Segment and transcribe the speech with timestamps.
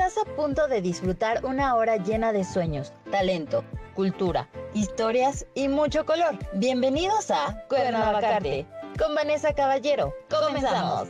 [0.00, 3.62] Estás a punto de disfrutar una hora llena de sueños, talento,
[3.94, 6.38] cultura, historias y mucho color.
[6.54, 8.66] Bienvenidos a Cuernavacarte
[8.98, 10.14] con Vanessa Caballero.
[10.30, 11.08] Comenzamos.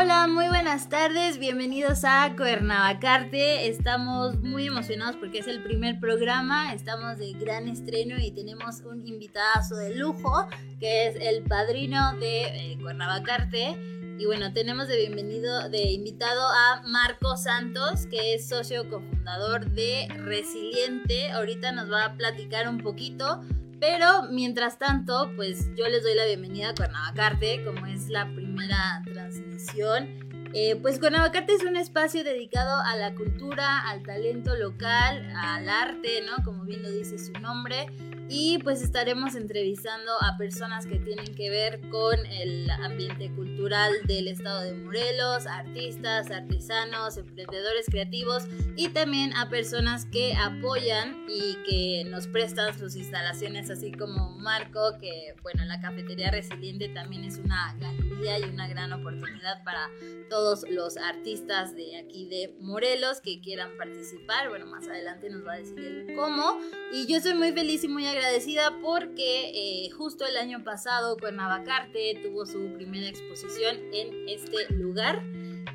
[0.00, 3.66] Hola, muy buenas tardes, bienvenidos a Cuernavacarte.
[3.66, 9.04] Estamos muy emocionados porque es el primer programa, estamos de gran estreno y tenemos un
[9.04, 10.46] invitadazo de lujo
[10.78, 13.76] que es el padrino de eh, Cuernavacarte.
[14.20, 20.06] Y bueno, tenemos de bienvenido, de invitado a Marco Santos, que es socio cofundador de
[20.14, 21.32] Resiliente.
[21.32, 23.40] Ahorita nos va a platicar un poquito
[23.80, 29.02] pero mientras tanto, pues yo les doy la bienvenida a Cuernavacarte, como es la primera
[29.12, 30.27] transmisión.
[30.54, 36.22] Eh, pues Cuernavacarte es un espacio dedicado a la cultura, al talento local, al arte,
[36.22, 36.42] ¿no?
[36.44, 37.86] Como bien lo dice su nombre
[38.28, 44.28] y pues estaremos entrevistando a personas que tienen que ver con el ambiente cultural del
[44.28, 48.44] estado de Morelos, artistas, artesanos, emprendedores creativos
[48.76, 54.98] y también a personas que apoyan y que nos prestan sus instalaciones, así como Marco,
[55.00, 59.88] que bueno, la cafetería resiliente también es una galería y una gran oportunidad para
[60.28, 60.37] todos
[60.68, 64.48] los artistas de aquí de Morelos que quieran participar.
[64.48, 66.58] Bueno, más adelante nos va a decir el cómo.
[66.92, 71.16] Y yo soy muy feliz y muy agradecida agradecida porque eh, justo el año pasado
[71.16, 75.22] Cuernavacarte tuvo su primera exposición en este lugar.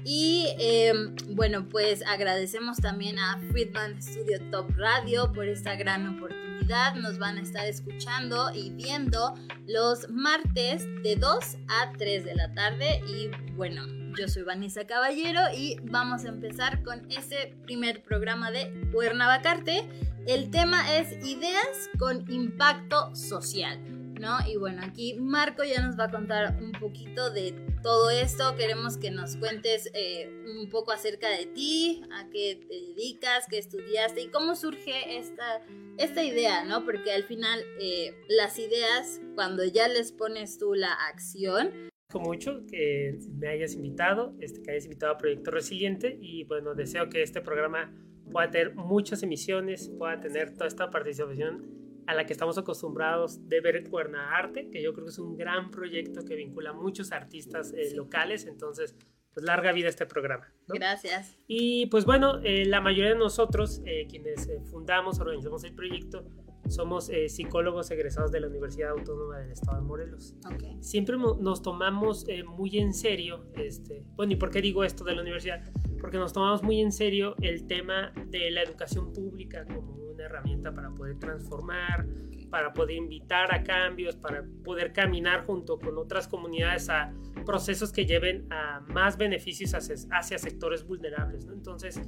[0.05, 6.95] Y em, bueno, pues agradecemos también a Friedman Studio Top Radio por esta gran oportunidad.
[6.95, 9.33] Nos van a estar escuchando y viendo
[9.65, 13.01] los martes de 2 a 3 de la tarde.
[13.07, 13.83] Y bueno,
[14.17, 19.87] yo soy Vanessa Caballero y vamos a empezar con ese primer programa de Cuernavacarte
[20.25, 23.77] el tema es ideas con impacto social,
[24.21, 24.37] ¿no?
[24.47, 28.55] Y bueno, aquí Marco ya nos va a contar un poquito de todo esto.
[28.55, 33.57] Queremos que nos cuentes eh, un poco acerca de ti, a qué te dedicas, qué
[33.57, 35.59] estudiaste y cómo surge esta,
[35.97, 36.85] esta idea, ¿no?
[36.85, 43.17] Porque al final eh, las ideas, cuando ya les pones tú la acción, mucho que
[43.37, 47.41] me hayas invitado, este, que hayas invitado a Proyecto Resiliente y bueno, deseo que este
[47.41, 47.91] programa
[48.31, 53.61] pueda tener muchas emisiones, pueda tener toda esta participación a la que estamos acostumbrados de
[53.61, 56.73] ver en Cuerna Arte, que yo creo que es un gran proyecto que vincula a
[56.73, 58.95] muchos artistas eh, locales, entonces
[59.33, 60.53] pues larga vida este programa.
[60.67, 61.37] Gracias.
[61.47, 66.25] Y pues bueno, eh, la mayoría de nosotros, eh, quienes fundamos, organizamos el proyecto,
[66.67, 70.35] somos psicólogos egresados de la Universidad Autónoma del Estado de Morelos.
[70.53, 70.77] Okay.
[70.81, 72.25] Siempre nos tomamos
[72.55, 75.63] muy en serio, este, bueno, ¿y por qué digo esto de la universidad?
[76.03, 80.73] porque nos tomamos muy en serio el tema de la educación pública como una herramienta
[80.73, 82.05] para poder transformar,
[82.53, 87.11] para poder invitar a cambios, para poder caminar junto con otras comunidades a
[87.47, 91.47] procesos que lleven a más beneficios hacia, sectores vulnerables.
[91.51, 91.99] Entonces,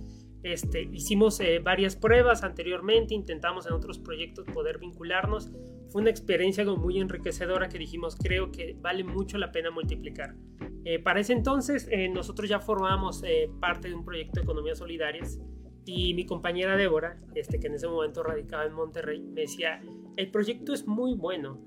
[0.44, 5.52] este, hicimos eh, varias pruebas anteriormente, intentamos en otros proyectos poder vincularnos.
[5.90, 10.36] Fue una experiencia muy enriquecedora que dijimos, creo que vale mucho la pena multiplicar.
[10.84, 14.76] Eh, para ese entonces eh, nosotros ya formábamos eh, parte de un proyecto de economía
[14.76, 15.40] solidarias
[15.84, 19.82] y mi compañera Débora, este, que en ese momento radicaba en Monterrey, me decía,
[20.18, 21.62] el proyecto es muy bueno,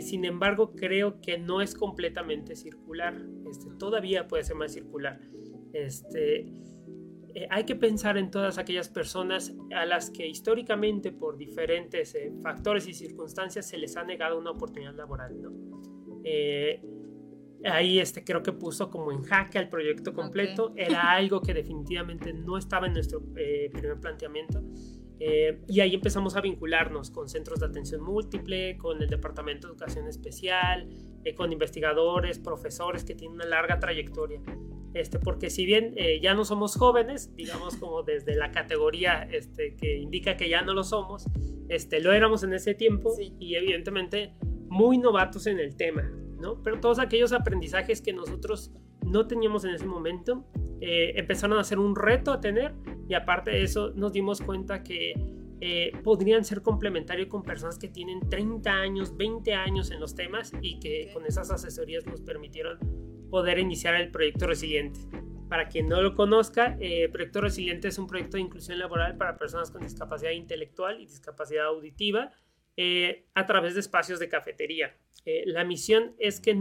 [0.00, 3.14] sin embargo creo que no es completamente circular,
[3.50, 5.20] este, todavía puede ser más circular.
[5.72, 6.50] Este,
[7.50, 12.94] hay que pensar en todas aquellas personas a las que históricamente por diferentes factores y
[12.94, 15.40] circunstancias se les ha negado una oportunidad laboral.
[15.40, 15.52] ¿no?
[17.64, 20.72] ahí este, creo que puso como en jaque al proyecto completo.
[20.76, 24.62] Era algo que definitivamente no estaba en nuestro eh, primer planteamiento.
[25.24, 29.74] Eh, y ahí empezamos a vincularnos con centros de atención múltiple, con el Departamento de
[29.74, 30.88] Educación Especial,
[31.24, 34.40] eh, con investigadores, profesores que tienen una larga trayectoria.
[34.94, 39.96] Este, porque si bien ya no somos jóvenes, digamos como desde la categoría este, que
[39.96, 41.24] indica que ya no lo somos,
[41.68, 44.34] este, lo éramos en ese tiempo y evidentemente
[44.68, 46.12] muy novatos en el tema.
[46.64, 48.72] Pero todos aquellos aprendizajes que nosotros
[49.06, 50.44] no teníamos en ese momento
[50.82, 52.74] eh, empezaron a ser un reto a tener
[53.08, 55.14] y aparte de eso nos dimos cuenta que
[55.60, 60.52] eh, podrían ser complementarios con personas que tienen 30 años, 20 años en los temas
[60.60, 62.78] y que con esas asesorías nos permitieron
[63.30, 65.00] poder iniciar el proyecto Resiliente.
[65.48, 69.36] Para quien no lo conozca, eh, Proyecto Resiliente es un proyecto de inclusión laboral para
[69.36, 72.30] personas con discapacidad intelectual y discapacidad auditiva
[72.78, 74.96] eh, a través de espacios de cafetería.
[75.26, 76.58] Eh, la misión es que,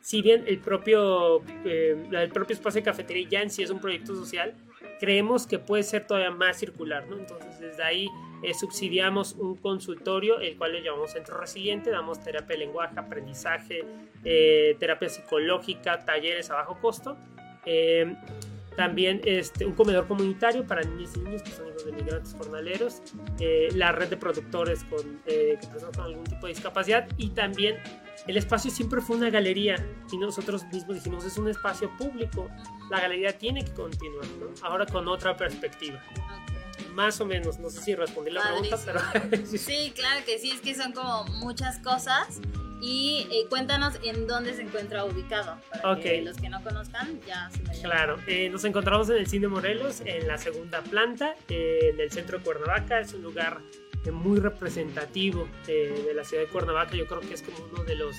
[0.00, 3.80] si bien el propio, eh, el propio espacio de cafetería ya en sí es un
[3.80, 4.54] proyecto social,
[5.00, 7.18] creemos que puede ser todavía más circular, ¿no?
[7.18, 8.08] Entonces desde ahí
[8.42, 13.84] eh, subsidiamos un consultorio, el cual le llamamos Centro Resiliente, damos terapia de lenguaje, aprendizaje,
[14.24, 17.16] eh, terapia psicológica, talleres a bajo costo.
[18.78, 22.34] Eh, también este, un comedor comunitario para niños y niños que son hijos de migrantes
[22.34, 23.02] jornaleros,
[23.74, 25.58] la red de productores con, que
[25.94, 27.76] con algún tipo de discapacidad y también
[28.26, 32.48] el espacio siempre fue una galería y nosotros mismos dijimos es un espacio público,
[32.90, 34.46] la galería tiene que continuar, ¿no?
[34.62, 36.02] ahora con otra perspectiva.
[36.92, 39.46] Más o menos, no sé si respondí la pregunta, pero...
[39.46, 42.40] sí, claro que sí, es que son como muchas cosas
[42.80, 47.50] y eh, cuéntanos en dónde se encuentra ubicado, para que los que no conozcan ya
[47.50, 52.00] se Claro, eh, nos encontramos en el Cine Morelos, en la segunda planta, eh, en
[52.00, 53.60] el centro de Cuernavaca, es un lugar
[54.12, 56.96] muy representativo de, la ciudad de Cuernavaca.
[56.96, 58.16] Yo creo que es como uno de los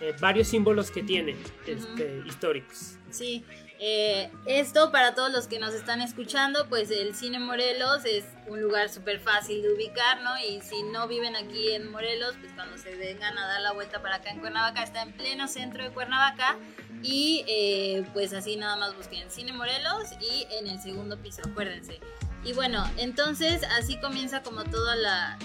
[0.00, 1.36] eh, varios símbolos que tiene
[1.66, 2.96] este, históricos.
[3.10, 3.44] Sí,
[3.84, 8.62] eh, esto para todos los que nos están escuchando, pues el Cine Morelos es un
[8.62, 10.38] lugar súper fácil de ubicar, ¿no?
[10.38, 14.00] Y si no viven aquí en Morelos, pues cuando se vengan a dar la vuelta
[14.00, 16.58] para acá en Cuernavaca, está en pleno centro de Cuernavaca.
[17.02, 21.98] Y eh, pues así nada más busquen Cine Morelos y en el segundo piso, acuérdense.
[22.44, 25.38] Y bueno, entonces así comienza como toda la,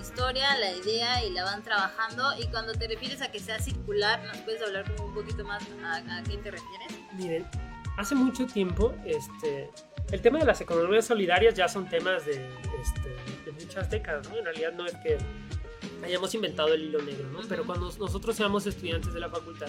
[0.00, 2.32] historia, la idea y la van trabajando.
[2.38, 5.62] Y cuando te refieres a que sea circular, ¿nos puedes hablar como un poquito más
[5.84, 6.98] a, qué te refieres?
[7.12, 7.46] Miren,
[7.98, 9.70] hace mucho tiempo, este,
[10.12, 12.48] el tema de las economías solidarias ya son temas de,
[12.80, 13.08] este,
[13.44, 14.38] de muchas décadas, ¿no?
[14.38, 15.18] En realidad no es que
[16.02, 17.40] hayamos inventado el hilo negro, ¿no?
[17.48, 19.68] Pero cuando nosotros seamos estudiantes de la facultad,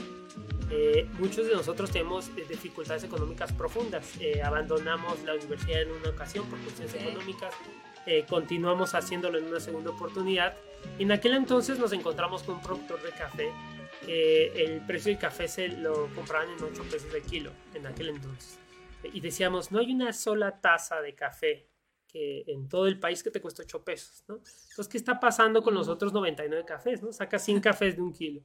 [0.72, 4.14] eh, muchos de nosotros tenemos eh, dificultades económicas profundas.
[4.20, 7.54] Eh, abandonamos la universidad en una ocasión por cuestiones económicas,
[8.30, 10.56] continuamos haciéndolo en una segunda oportunidad.
[11.00, 13.52] Y en aquel entonces nos encontramos con un productor de café.
[14.08, 18.60] el precio del café se lo compraban en 8 pesos de kilo en aquel entonces.
[19.12, 21.68] Y decíamos, no hay una sola taza de café
[22.16, 24.36] en todo el país que te cuesta 8 pesos, ¿no?
[24.36, 27.12] Entonces, ¿qué está pasando con los otros 99 cafés, no?
[27.12, 28.42] Saca 100 cafés de un kilo.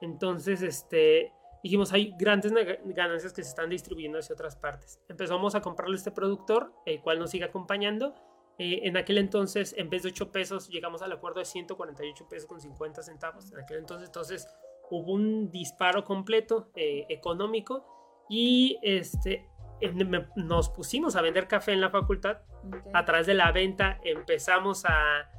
[0.00, 1.32] Entonces, este,
[1.62, 2.52] dijimos, hay grandes
[2.84, 5.00] ganancias que se están distribuyendo hacia otras partes.
[5.08, 8.14] Empezamos a comprarle este productor, el cual nos sigue acompañando.
[8.58, 12.48] Eh, en aquel entonces, en vez de 8 pesos, llegamos al acuerdo de 148 pesos
[12.48, 13.52] con 50 centavos.
[13.52, 14.48] En aquel entonces, entonces
[14.90, 17.84] hubo un disparo completo eh, económico
[18.28, 19.48] y este,
[20.36, 22.38] nos pusimos a vender café en la facultad.
[22.92, 25.30] A través de la venta empezamos a,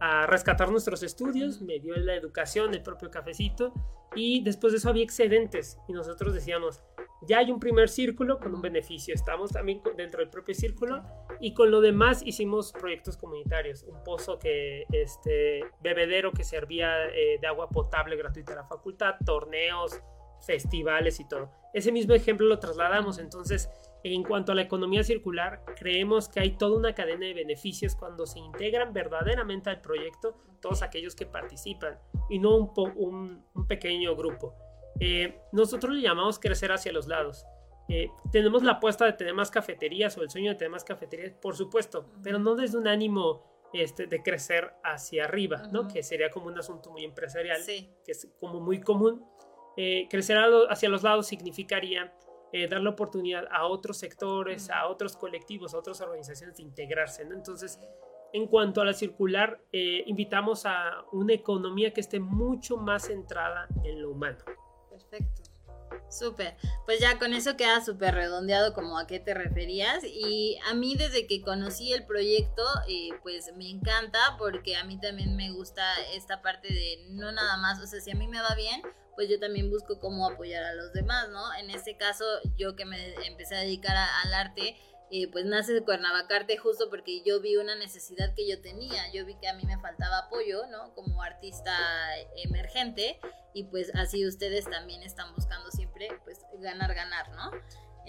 [0.00, 3.72] a rescatar nuestros estudios, me dio la educación, el propio cafecito
[4.14, 6.82] y después de eso había excedentes y nosotros decíamos,
[7.22, 11.02] ya hay un primer círculo con un beneficio, estamos también dentro del propio círculo
[11.40, 17.38] y con lo demás hicimos proyectos comunitarios, un pozo que, este, bebedero que servía eh,
[17.40, 20.00] de agua potable gratuita a la facultad, torneos,
[20.40, 21.50] festivales y todo.
[21.74, 23.68] Ese mismo ejemplo lo trasladamos, entonces
[24.04, 28.26] en cuanto a la economía circular, creemos que hay toda una cadena de beneficios cuando
[28.26, 31.98] se integran verdaderamente al proyecto todos aquellos que participan
[32.28, 34.54] y no un, un, pequeño grupo.
[35.00, 37.44] Eh, nosotros le llamamos crecer hacia los lados.
[37.88, 41.32] Eh, tenemos la apuesta de tener más cafeterías o el sueño de tener más cafeterías,
[41.32, 43.42] por supuesto, pero no desde un ánimo
[43.72, 45.88] este, de crecer hacia arriba, ¿no?
[45.88, 49.24] Que sería como un asunto muy empresarial, que es como muy común.
[49.76, 50.38] Eh, crecer
[50.70, 52.12] hacia los lados significaría
[52.52, 57.24] eh, dar la oportunidad a otros sectores, a otros colectivos, a otras organizaciones de integrarse.
[57.24, 57.34] ¿no?
[57.34, 57.78] Entonces,
[58.32, 63.68] en cuanto a la circular, eh, invitamos a una economía que esté mucho más centrada
[63.84, 64.38] en lo humano.
[64.90, 65.42] Perfecto.
[66.10, 66.56] Súper,
[66.86, 70.96] pues ya con eso queda súper redondeado como a qué te referías y a mí
[70.96, 75.82] desde que conocí el proyecto eh, pues me encanta porque a mí también me gusta
[76.14, 78.80] esta parte de no nada más, o sea si a mí me va bien
[79.18, 81.52] pues yo también busco cómo apoyar a los demás, ¿no?
[81.54, 82.24] En este caso,
[82.56, 84.76] yo que me empecé a dedicar al arte,
[85.10, 89.26] eh, pues nace de Cuernavacarte justo porque yo vi una necesidad que yo tenía, yo
[89.26, 90.94] vi que a mí me faltaba apoyo, ¿no?
[90.94, 91.74] Como artista
[92.44, 93.18] emergente
[93.54, 97.50] y pues así ustedes también están buscando siempre pues ganar, ganar, ¿no?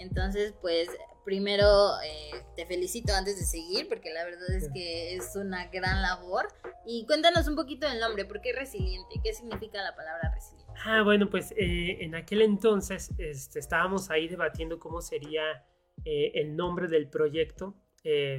[0.00, 0.88] Entonces, pues
[1.24, 6.02] primero eh, te felicito antes de seguir, porque la verdad es que es una gran
[6.02, 6.48] labor.
[6.86, 9.20] Y cuéntanos un poquito del nombre, ¿por qué resiliente?
[9.22, 10.72] ¿Qué significa la palabra resiliente?
[10.84, 15.64] Ah, bueno, pues eh, en aquel entonces este, estábamos ahí debatiendo cómo sería
[16.04, 17.74] eh, el nombre del proyecto.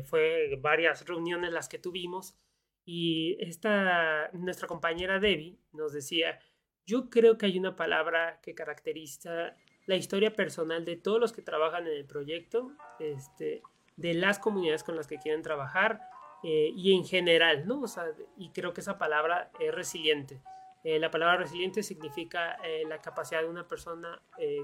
[0.06, 2.36] fue varias reuniones las que tuvimos
[2.84, 6.39] y esta, nuestra compañera Debbie nos decía,
[6.86, 11.42] yo creo que hay una palabra que caracteriza la historia personal de todos los que
[11.42, 13.62] trabajan en el proyecto, este,
[13.98, 16.02] de las comunidades con las que quieren trabajar
[16.44, 17.82] eh, y en general, ¿no?
[17.82, 18.06] O sea,
[18.38, 20.42] y creo que esa palabra es resiliente.
[20.84, 24.22] Eh, la palabra resiliente significa eh, la capacidad de una persona,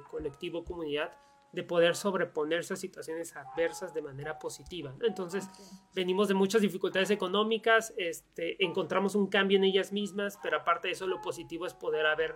[0.09, 1.11] colectivo, comunidad,
[1.51, 4.93] de poder sobreponerse a situaciones adversas de manera positiva.
[5.01, 5.49] Entonces,
[5.95, 10.93] venimos de muchas dificultades económicas, este, encontramos un cambio en ellas mismas, pero aparte de
[10.93, 12.35] eso, lo positivo es poder haber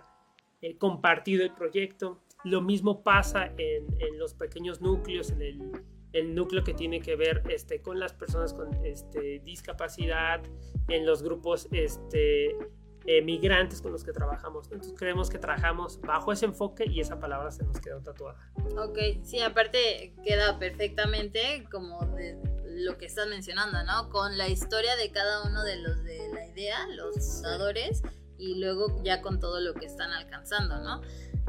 [0.62, 2.20] eh, compartido el proyecto.
[2.44, 5.72] Lo mismo pasa en, en los pequeños núcleos, en el,
[6.12, 10.42] el, núcleo que tiene que ver este, con las personas con este, discapacidad,
[10.88, 12.56] en los grupos este,
[13.06, 14.66] eh, migrantes con los que trabajamos.
[14.70, 18.52] Entonces creemos que trabajamos bajo ese enfoque y esa palabra se nos quedó tatuada.
[18.76, 24.08] Ok, sí, aparte queda perfectamente como de lo que estás mencionando, ¿no?
[24.08, 28.02] Con la historia de cada uno de los de la idea, los fundadores,
[28.42, 31.00] y luego ya con todo lo que están alcanzando, ¿no?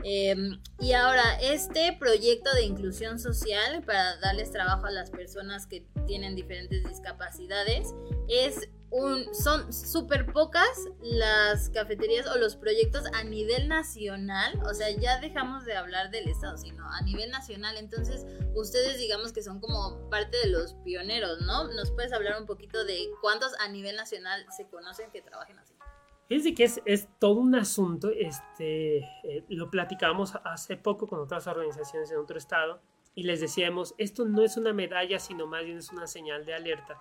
[0.04, 5.86] Em, y ahora, este proyecto de inclusión social para darles trabajo a las personas que
[6.06, 7.94] tienen diferentes discapacidades
[8.28, 10.70] es un, son súper pocas
[11.02, 16.28] las cafeterías o los proyectos a nivel nacional, o sea, ya dejamos de hablar del
[16.28, 18.24] Estado, sino a nivel nacional, entonces
[18.54, 21.72] ustedes digamos que son como parte de los pioneros, ¿no?
[21.74, 25.73] ¿Nos puedes hablar un poquito de cuántos a nivel nacional se conocen que trabajen así?
[26.28, 31.48] Fíjense que es, es, todo un asunto, este, eh, lo platicamos hace poco con otras
[31.48, 32.82] organizaciones en otro estado
[33.16, 36.56] y les decíamos, esto no es una medalla, sino más bien es una señal de
[36.56, 37.00] alerta.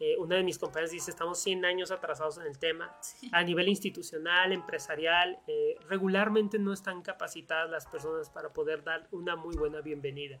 [0.00, 2.94] eh, una de mis compañeras dice, estamos 100 años atrasados en el tema.
[3.00, 3.30] Sí.
[3.32, 9.34] A nivel institucional, empresarial, eh, regularmente no están capacitadas las personas para poder dar una
[9.34, 10.40] muy buena bienvenida.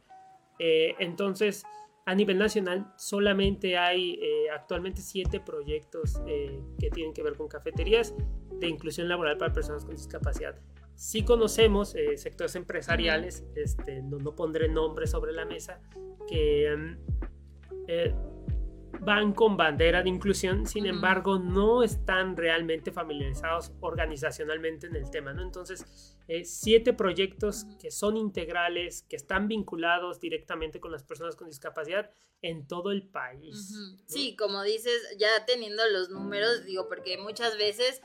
[0.58, 1.64] Eh, entonces,
[2.06, 7.48] a nivel nacional solamente hay eh, actualmente siete proyectos eh, que tienen que ver con
[7.48, 8.14] cafeterías
[8.60, 10.54] de inclusión laboral para personas con discapacidad.
[10.94, 15.80] Sí conocemos eh, sectores empresariales, este, no, no, pondré nombres sobre la mesa,
[16.28, 16.96] que
[19.00, 25.32] van con bandera de inclusión, sin embargo no están realmente familiarizados organizacionalmente en el tema,
[25.32, 25.42] ¿no?
[25.42, 31.46] Entonces, eh, siete proyectos que son integrales, que están vinculados directamente con las personas con
[31.46, 32.10] discapacidad
[32.42, 33.54] en todo el país.
[33.54, 33.92] Uh -huh.
[33.92, 34.04] ¿no?
[34.06, 38.02] Sí, como dices, ya teniendo los números, digo, porque muchas veces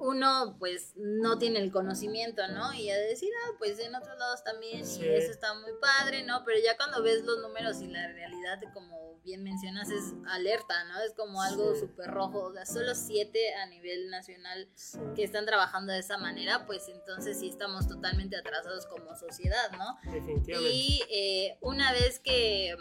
[0.00, 2.72] uno pues no tiene el conocimiento, ¿no?
[2.74, 5.02] Y a decir, ah, pues en otros lados también, sí.
[5.02, 6.42] y eso está muy padre, ¿no?
[6.44, 11.00] Pero ya cuando ves los números y la realidad, como bien mencionas, es alerta, ¿no?
[11.00, 12.10] Es como algo súper sí.
[12.10, 14.98] rojo, o sea, solo siete a nivel nacional sí.
[15.14, 19.98] que están trabajando de esa manera, pues entonces sí estamos totalmente atrasados como sociedad, ¿no?
[20.10, 20.70] Definitivamente.
[20.70, 22.76] Y eh, una vez que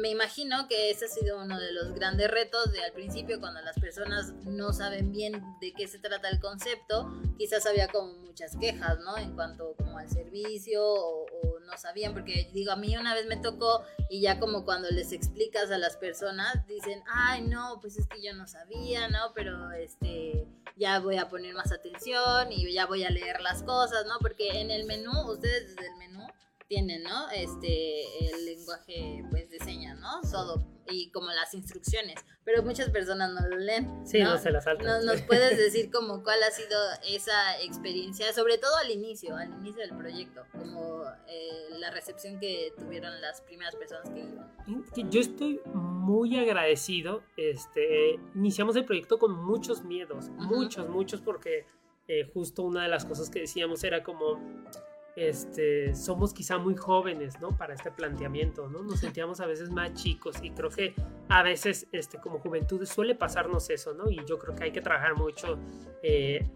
[0.00, 3.60] me imagino que ese ha sido uno de los grandes retos de al principio cuando
[3.62, 8.56] las personas no saben bien de qué se trata el concepto, quizás había como muchas
[8.56, 9.16] quejas, ¿no?
[9.16, 11.26] En cuanto como al servicio o,
[11.64, 15.12] no sabían, porque digo, a mí una vez me tocó y ya como cuando les
[15.12, 19.32] explicas a las personas, dicen, ay, no, pues es que yo no sabía, ¿no?
[19.34, 24.04] Pero este, ya voy a poner más atención y ya voy a leer las cosas,
[24.06, 24.18] ¿no?
[24.20, 26.26] Porque en el menú, ustedes desde el menú
[26.68, 27.30] tienen, ¿no?
[27.30, 30.20] Este, el lenguaje, pues, de señas, ¿no?
[30.30, 34.06] Todo, y como las instrucciones, pero muchas personas no lo leen.
[34.06, 34.86] Sí, no, no se las saltan.
[34.86, 36.78] ¿Nos, ¿Nos, puedes decir como cuál ha sido
[37.08, 42.72] esa experiencia, sobre todo al inicio, al inicio del proyecto, como eh, la recepción que
[42.78, 45.10] tuvieron las primeras personas que iban?
[45.10, 51.66] Yo estoy muy agradecido, este, iniciamos el proyecto con muchos miedos, muchos, muchos, porque
[52.08, 54.38] eh, justo una de las cosas que decíamos era como
[55.16, 57.56] este, somos quizá muy jóvenes, ¿no?
[57.56, 58.82] Para este planteamiento, ¿no?
[58.82, 60.94] Nos sentíamos a veces más chicos y creo que
[61.28, 64.10] a veces, este, como juventud suele pasarnos eso, ¿no?
[64.10, 65.58] Y yo creo que hay que trabajar mucho
[66.02, 66.46] eh,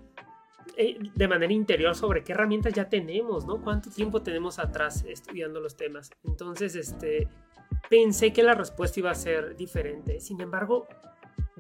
[0.77, 3.63] eh, de manera interior sobre qué herramientas ya tenemos, ¿no?
[3.63, 6.11] Cuánto tiempo tenemos atrás estudiando los temas.
[6.25, 7.29] Entonces, este,
[7.89, 10.21] pensé que la respuesta iba a ser diferente.
[10.21, 10.87] Sin embargo,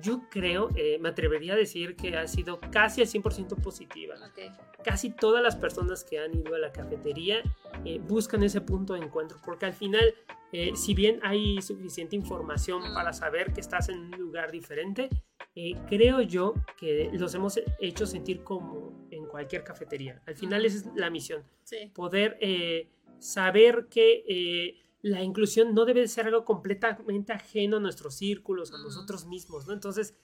[0.00, 4.14] yo creo, eh, me atrevería a decir que ha sido casi al 100% positiva.
[4.30, 4.50] Okay.
[4.88, 7.42] Casi todas las personas que han ido a la cafetería
[7.84, 10.14] eh, buscan ese punto de encuentro, porque al final,
[10.50, 15.10] eh, si bien hay suficiente información para saber que estás en un lugar diferente,
[15.54, 20.22] eh, creo yo que los hemos hecho sentir como en cualquier cafetería.
[20.26, 21.92] Al final esa es la misión, sí.
[21.94, 28.72] poder eh, saber que la inclusión no debe ser algo completamente ajeno a nuestros círculos,
[28.72, 29.74] a nosotros mismos, ¿no?
[29.74, 30.16] Entonces,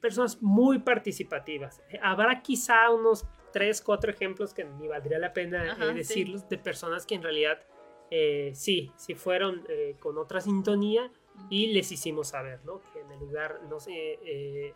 [0.00, 1.82] personas muy participativas.
[2.00, 6.46] Habrá quizá unos tres, cuatro ejemplos que ni valdría la pena Ajá, eh, decirlos, sí.
[6.50, 7.58] de personas que en realidad
[8.10, 11.10] eh, sí, sí fueron eh, con otra sintonía
[11.50, 12.80] y les hicimos saber, ¿no?
[12.92, 14.74] Que en el lugar no se eh,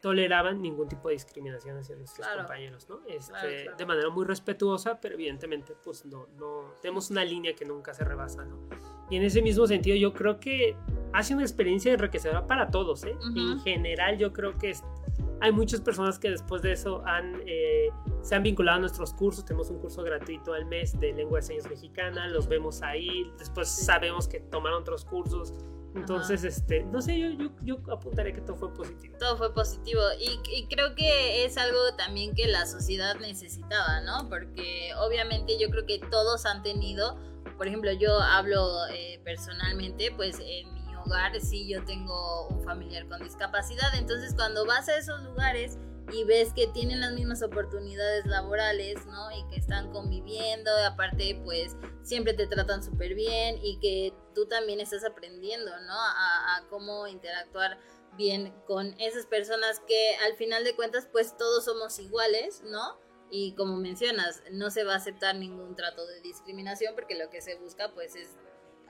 [0.00, 2.42] toleraban ningún tipo de discriminación hacia nuestros claro.
[2.42, 3.00] compañeros, ¿no?
[3.06, 3.76] Este, claro, claro.
[3.76, 8.04] De manera muy respetuosa, pero evidentemente, pues no, no, tenemos una línea que nunca se
[8.04, 8.58] rebasa, ¿no?
[9.10, 10.76] Y en ese mismo sentido, yo creo que
[11.12, 13.14] hace una experiencia enriquecedora para todos, ¿eh?
[13.16, 13.52] Uh -huh.
[13.52, 14.82] En general, yo creo que es,
[15.40, 17.90] hay muchas personas que después de eso han, eh,
[18.22, 19.44] se han vinculado a nuestros cursos.
[19.44, 23.68] Tenemos un curso gratuito al mes de lengua de señas mexicana, los vemos ahí, después
[23.68, 25.52] sabemos que tomaron otros cursos.
[25.94, 29.16] Entonces, este, no sé, yo, yo, yo, apuntaré que todo fue positivo.
[29.18, 34.28] Todo fue positivo y, y, creo que es algo también que la sociedad necesitaba, ¿no?
[34.28, 37.16] Porque obviamente yo creo que todos han tenido,
[37.56, 40.75] por ejemplo, yo hablo eh, personalmente, pues en
[41.06, 45.78] lugar sí yo tengo un familiar con discapacidad, entonces cuando vas a esos lugares
[46.12, 49.30] y ves que tienen las mismas oportunidades laborales, ¿no?
[49.32, 54.80] Y que están conviviendo, aparte pues siempre te tratan súper bien y que tú también
[54.80, 55.92] estás aprendiendo, ¿no?
[55.92, 57.78] A, a, cómo interactuar
[58.16, 62.98] bien con esas personas que al final de cuentas pues todos somos iguales, ¿no?
[63.30, 67.42] Y como mencionas, no se va a aceptar ningún trato de discriminación porque lo que
[67.42, 68.36] se busca pues es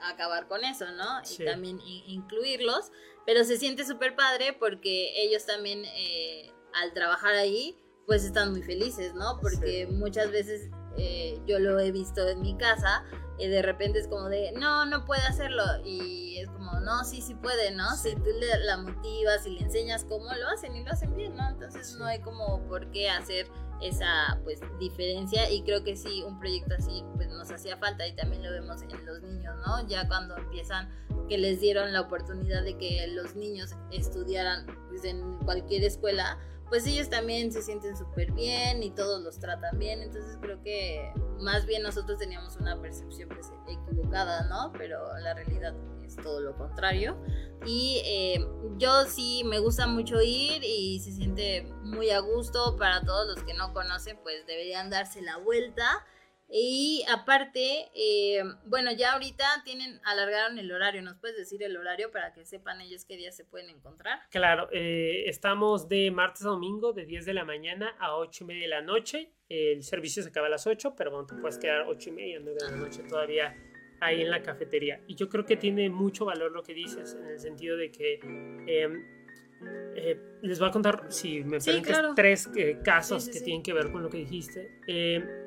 [0.01, 1.21] acabar con eso, ¿no?
[1.29, 2.91] Y también incluirlos,
[3.25, 8.63] pero se siente súper padre porque ellos también eh, al trabajar ahí, pues están muy
[8.63, 9.39] felices, ¿no?
[9.41, 13.03] Porque muchas veces eh, yo lo he visto en mi casa
[13.39, 15.63] y de repente es como de, no, no puede hacerlo.
[15.85, 17.95] Y es como, no, sí, sí puede, ¿no?
[17.95, 21.35] Si tú le, la motivas y le enseñas cómo lo hacen y lo hacen bien,
[21.35, 21.47] ¿no?
[21.49, 23.47] Entonces no hay como por qué hacer
[23.81, 28.15] esa pues diferencia y creo que sí un proyecto así pues nos hacía falta y
[28.15, 30.89] también lo vemos en los niños no ya cuando empiezan
[31.29, 36.39] que les dieron la oportunidad de que los niños estudiaran pues en cualquier escuela
[36.69, 41.13] pues ellos también se sienten súper bien y todos los tratan bien, entonces creo que
[41.39, 44.73] más bien nosotros teníamos una percepción pues, equivocada, ¿no?
[44.77, 47.17] Pero la realidad es todo lo contrario.
[47.65, 48.45] Y eh,
[48.77, 53.43] yo sí me gusta mucho ir y se siente muy a gusto para todos los
[53.43, 56.05] que no conocen, pues deberían darse la vuelta.
[56.49, 61.01] Y aparte, eh, bueno, ya ahorita tienen, alargaron el horario.
[61.01, 64.19] ¿Nos puedes decir el horario para que sepan ellos qué días se pueden encontrar?
[64.31, 68.47] Claro, eh, estamos de martes a domingo de 10 de la mañana a 8 y
[68.47, 69.33] media de la noche.
[69.49, 72.39] El servicio se acaba a las 8, pero bueno, te puedes quedar 8 y media,
[72.41, 73.55] 9 de la noche todavía
[73.99, 75.01] ahí en la cafetería.
[75.07, 78.19] Y yo creo que tiene mucho valor lo que dices, en el sentido de que...
[78.67, 79.17] Em,
[79.95, 82.49] eh, les voy a contar, si me permites, tres
[82.83, 84.79] casos que tienen que ver con lo que dijiste.
[84.85, 85.46] Eh,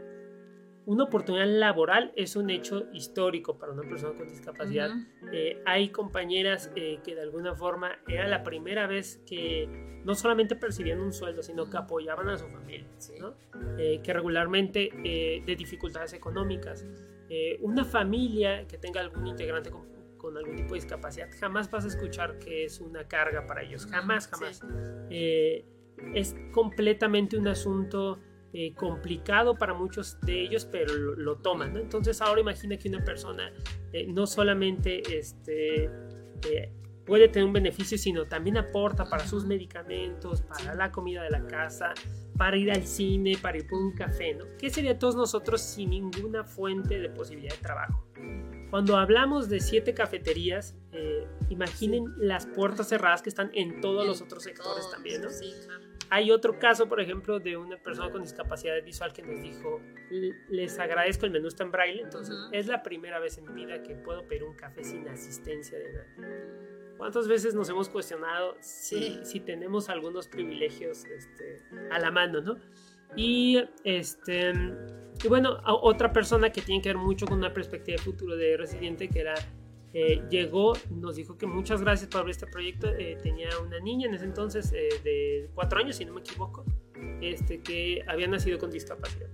[0.87, 4.90] una oportunidad laboral es un hecho histórico para una persona con discapacidad.
[5.32, 9.69] Eh, hay compañeras eh, que de alguna forma era la primera vez que
[10.04, 12.88] no solamente percibían un sueldo, sino que apoyaban a su familia,
[13.78, 14.90] eh, que regularmente
[15.47, 16.86] de dificultades económicas.
[17.60, 21.88] una familia que tenga algún integrante con, con, algún tipo de discapacidad, jamás vas a
[21.88, 24.60] escuchar que es una carga para ellos, jamás, jamás.
[25.10, 28.19] es completamente un asunto
[28.52, 31.76] eh, complicado para muchos de ellos, pero lo, toman.
[31.76, 33.52] Entonces ahora imagina que una persona
[33.93, 36.73] eh, no solamente este, eh,
[37.06, 41.47] puede tener un beneficio, sino también aporta para sus medicamentos, para la comida de la
[41.47, 41.95] casa,
[42.36, 44.34] para ir al cine, para ir por un café.
[44.34, 44.47] ¿no?
[44.58, 48.04] ¿Qué sería todos nosotros sin ninguna fuente de posibilidad de trabajo?
[48.69, 50.76] Cuando hablamos de siete cafeterías,
[51.50, 55.28] imaginen las puertas cerradas que están en todos los otros sectores también, ¿no?
[56.10, 59.80] Hay otro caso, por ejemplo, de una persona con discapacidad visual que nos dijo,
[60.49, 63.80] les agradezco, el menú está en braille, entonces es la primera vez en mi vida
[63.82, 66.96] que puedo pedir un café sin asistencia de nadie.
[66.99, 72.56] ¿Cuántas veces nos hemos cuestionado si, si tenemos algunos privilegios este, a la mano, no?
[73.16, 74.52] Y, este,
[75.23, 78.56] y bueno, otra persona que tiene que ver mucho con una perspectiva de futuro de
[78.56, 79.34] residente, que era
[79.93, 82.89] eh, llegó, nos dijo que muchas gracias por abrir este proyecto.
[82.89, 86.65] Eh, tenía una niña en ese entonces eh, de cuatro años, si no me equivoco,
[87.21, 89.29] este, que había nacido con discapacidad.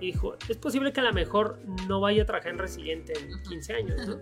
[0.00, 3.42] Y dijo, es posible que a lo mejor no vaya a trabajar en residente en
[3.42, 4.18] 15 años, ¿no?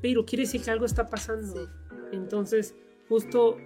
[0.00, 1.68] Pero quiere decir que algo está pasando.
[2.12, 2.76] Entonces,
[3.08, 3.56] justo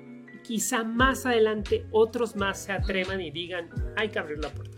[0.43, 4.72] quizá más adelante otros más se atrevan y digan, hay que abrir la puerta.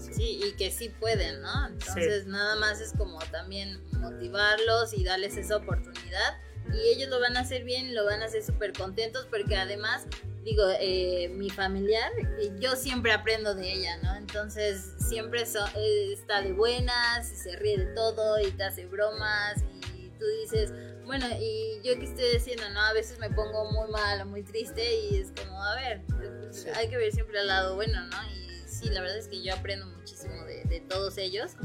[0.00, 1.68] Sí, y que sí pueden, ¿no?
[1.68, 6.38] Entonces nada más es como también motivarlos y darles esa oportunidad
[6.72, 10.06] y ellos lo van a hacer bien, lo van a hacer súper contentos porque además,
[10.44, 12.10] digo, eh, mi familiar,
[12.58, 14.16] yo siempre aprendo de ella, ¿no?
[14.16, 19.62] Entonces siempre eh, está de buenas y se ríe de todo y te hace bromas
[19.96, 20.72] y tú dices,
[21.04, 22.80] bueno, y yo qué estoy diciendo, ¿no?
[22.80, 26.66] A veces me pongo muy mal o muy triste y es como, a ver, pues,
[26.74, 28.16] hay que ver siempre al lado bueno, ¿no?
[28.30, 28.53] Y
[28.84, 31.56] sí, la verdad es que yo aprendo muchísimo de, todos ellos.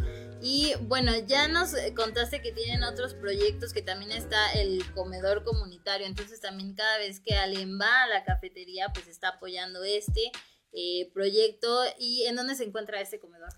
[0.42, 6.08] Y bueno, ya nos contaste que tienen otros proyectos, que también está el comedor comunitario,
[6.08, 10.32] entonces también cada vez que alguien va a la cafetería, pues está apoyando este
[10.72, 11.82] eh, proyecto.
[11.98, 13.50] ¿Y en dónde se encuentra este comedor?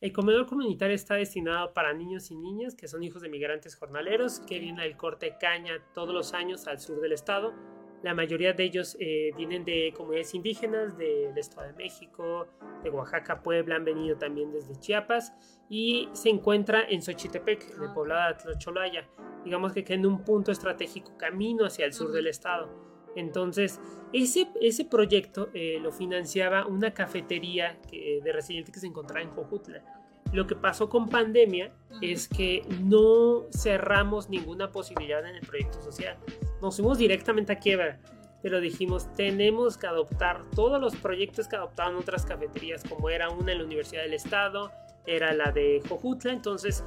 [0.00, 4.40] El comedor comunitario está destinado para niños y niñas que son hijos de migrantes jornaleros
[4.40, 7.54] que vienen al corte caña todos los años al sur del estado
[8.02, 12.46] La mayoría de ellos eh, vienen de comunidades indígenas del Estado de México,
[12.82, 15.32] de Oaxaca, Puebla, han venido también desde Chiapas
[15.68, 19.08] y se encuentra en Xochitepec, en el poblado de Tlocholaya.
[19.44, 22.86] Digamos que queda en un punto estratégico camino hacia el sur del estado.
[23.16, 23.80] Entonces,
[24.12, 29.30] ese, ese proyecto eh, lo financiaba una cafetería que, de residentes que se encontraba en
[29.30, 29.82] Jojutla.
[30.36, 31.72] Lo que pasó con pandemia
[32.02, 36.18] es que no cerramos ninguna posibilidad en el proyecto social.
[36.60, 37.98] Nos fuimos directamente a quiebra,
[38.42, 43.52] pero dijimos, tenemos que adoptar todos los proyectos que adoptaban otras cafeterías, como era una
[43.52, 44.70] en la Universidad del Estado,
[45.06, 46.84] era la de Jojutla, entonces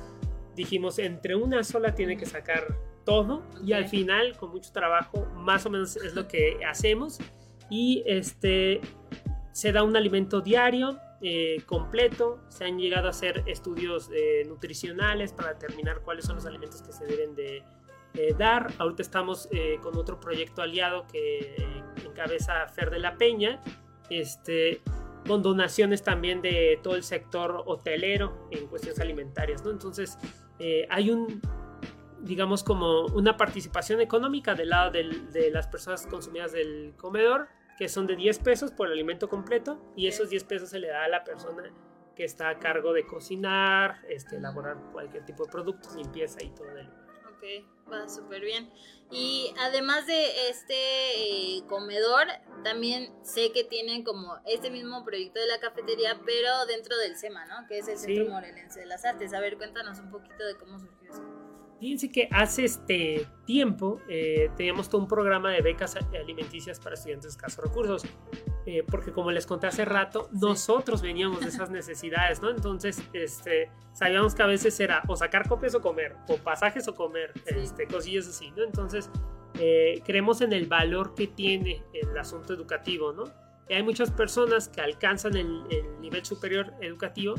[0.55, 5.65] dijimos, entre una sola tiene que sacar todo y al final, con mucho trabajo, más
[5.65, 7.17] o menos es lo que hacemos
[7.67, 8.79] y este
[9.53, 15.33] se da un alimento diario eh, completo, se han llegado a hacer estudios eh, nutricionales
[15.33, 17.63] para determinar cuáles son los alimentos que se deben de
[18.37, 18.73] dar.
[18.79, 21.55] Ahorita estamos eh, con otro proyecto aliado que
[22.05, 23.61] encabeza Fer de la Peña,
[24.09, 24.81] este,
[25.27, 29.63] con donaciones también de todo el sector hotelero en cuestiones alimentarias.
[29.63, 29.71] ¿no?
[29.71, 30.17] Entonces,
[30.89, 31.41] hay un,
[32.21, 37.49] digamos, como una participación económica del lado de las personas consumidas del comedor,
[37.79, 40.89] que son de 10 pesos por el alimento completo, y esos 10 pesos se le
[40.89, 41.73] da a la persona
[42.13, 46.69] que está a cargo de cocinar, este, elaborar cualquier tipo de productos, limpieza y todo
[46.71, 48.69] el Ok, va súper bien.
[49.11, 52.27] Y además de este eh, comedor,
[52.65, 57.45] también sé que tienen como este mismo proyecto de la cafetería, pero dentro del SEMA,
[57.45, 57.65] ¿no?
[57.69, 59.33] Que es el Centro Morelense de las Artes.
[59.33, 61.38] A ver, cuéntanos un poquito de cómo surgió eso.
[61.79, 67.31] Fíjense que hace este tiempo eh, teníamos todo un programa de becas alimenticias para estudiantes
[67.31, 68.03] de escasos recursos,
[68.65, 72.49] eh, porque como les conté hace rato, nosotros veníamos de esas necesidades, ¿no?
[72.49, 76.95] Entonces, este, sabíamos que a veces era o sacar copias o comer, o pasajes o
[76.95, 78.63] comer, este, cosillas así, ¿no?
[78.63, 79.09] Entonces,
[79.57, 83.23] eh, creemos en el valor que tiene el asunto educativo, ¿no?
[83.75, 85.63] hay muchas personas que alcanzan el,
[86.01, 87.35] nivel superior educativo,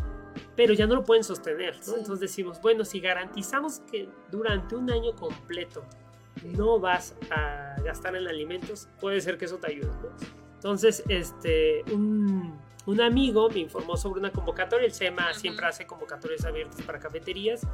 [0.57, 1.75] pero ya no lo pueden sostener.
[1.75, 5.85] Entonces decimos, bueno, si garantizamos que durante un año completo
[6.45, 9.91] no vas a gastar en alimentos, puede ser que eso te ayude.
[10.55, 14.87] Entonces, este, un, un, amigo me informó sobre una convocatoria.
[14.87, 17.67] El SEMA siempre hace convocatorias abiertas para cafeterías.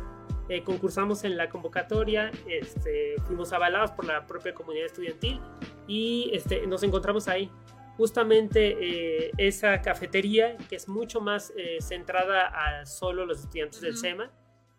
[0.48, 5.40] Eh, concursamos en la convocatoria, este, fuimos avalados por la propia comunidad estudiantil
[5.88, 7.50] y este, nos encontramos ahí
[7.96, 13.96] justamente eh, esa cafetería que es mucho más eh, centrada a solo los estudiantes del
[13.96, 14.32] SEMA.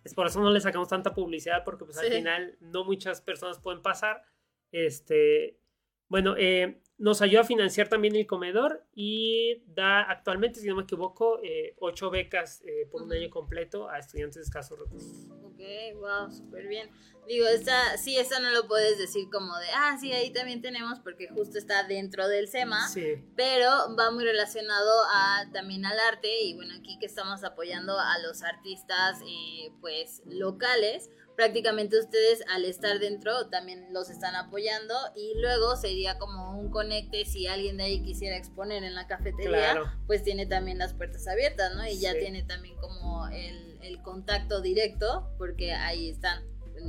[0.04, 3.60] Es por eso no le sacamos tanta publicidad porque pues al final no muchas personas
[3.60, 4.24] pueden pasar.
[4.72, 5.60] Este,
[6.08, 10.84] bueno, eh, nos ayuda a financiar también el comedor y da actualmente, si no me
[10.84, 11.40] equivoco,
[11.80, 15.28] ocho becas por un año completo a estudiantes de escasos recursos.
[15.44, 15.60] Ok,
[16.00, 16.90] wow, súper bien.
[17.28, 21.00] Digo, esta, sí, esta no lo puedes decir como de, ah, sí, ahí también tenemos
[21.00, 22.88] porque justo está dentro del SEMA,
[23.36, 28.18] pero va muy relacionado a, también al arte y bueno, aquí que estamos apoyando a
[28.20, 35.40] los artistas eh, pues locales, prácticamente ustedes al estar dentro también los están apoyando y
[35.40, 40.24] luego sería como un conecte si alguien de ahí quisiera exponer en la cafetería, pues
[40.24, 41.88] tiene también las puertas abiertas, ¿no?
[41.88, 46.44] Y ya tiene también como el, el contacto directo porque ahí están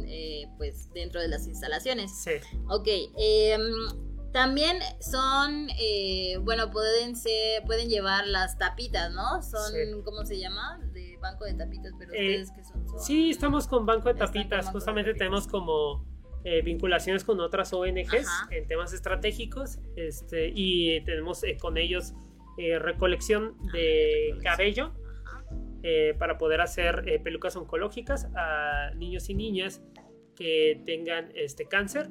[0.07, 2.11] eh, pues dentro de las instalaciones.
[2.25, 2.33] Sí.
[2.69, 2.89] Ok.
[3.19, 3.63] Em,
[4.33, 9.43] también son, eh, bueno, pueden ser, pueden llevar las tapitas, ¿no?
[9.43, 10.81] Son, ¿cómo se llama?
[11.19, 14.71] De banco de tapitas, pero eh, ustedes que son, Sí, estamos con banco de tapitas.
[14.71, 16.07] Justamente tenemos como
[16.65, 22.15] vinculaciones con otras ONGs en temas estratégicos este, y tenemos con ellos
[22.57, 24.95] recolección de cabello
[25.85, 29.81] eh, para poder hacer eh, pelucas oncológicas a niños y niñas
[30.35, 32.11] que tengan este cáncer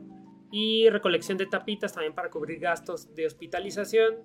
[0.51, 4.15] y recolección de tapitas también para cubrir gastos de hospitalización,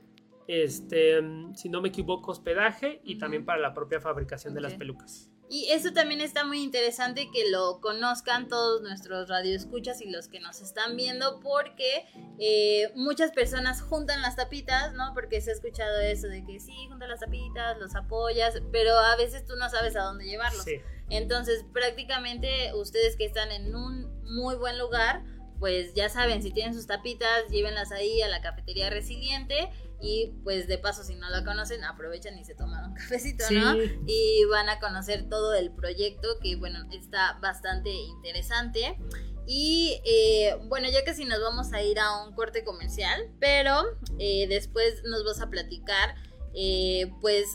[0.48, 1.20] este,
[1.54, 5.32] si no me equivoco, hospedaje y también para la propia fabricación de las pelucas.
[5.52, 10.40] Y eso también está muy interesante que lo conozcan todos nuestros radioescuchas y los que
[10.40, 12.06] nos están viendo, porque
[12.38, 15.12] eh, muchas personas juntan las tapitas, ¿no?
[15.12, 19.14] Porque se ha escuchado eso de que sí, juntan las tapitas, los apoyas, pero a
[19.16, 20.64] veces tú no sabes a dónde llevarlos.
[21.10, 25.22] Entonces, prácticamente ustedes que están en un muy buen lugar,
[25.58, 29.68] pues ya saben, si tienen sus tapitas, llévenlas ahí a la cafetería resiliente
[30.02, 33.76] y pues de paso si no la conocen aprovechan y se toman un cafecito, ¿no?
[34.06, 38.98] Y van a conocer todo el proyecto que bueno, está bastante interesante.
[39.46, 43.82] Y eh, bueno, ya que si nos vamos a ir a un corte comercial, pero
[44.18, 46.14] eh, después nos vas a platicar
[46.54, 47.46] eh, pues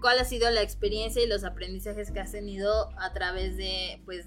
[0.00, 4.26] cuál ha sido la experiencia y los aprendizajes que has tenido a través de pues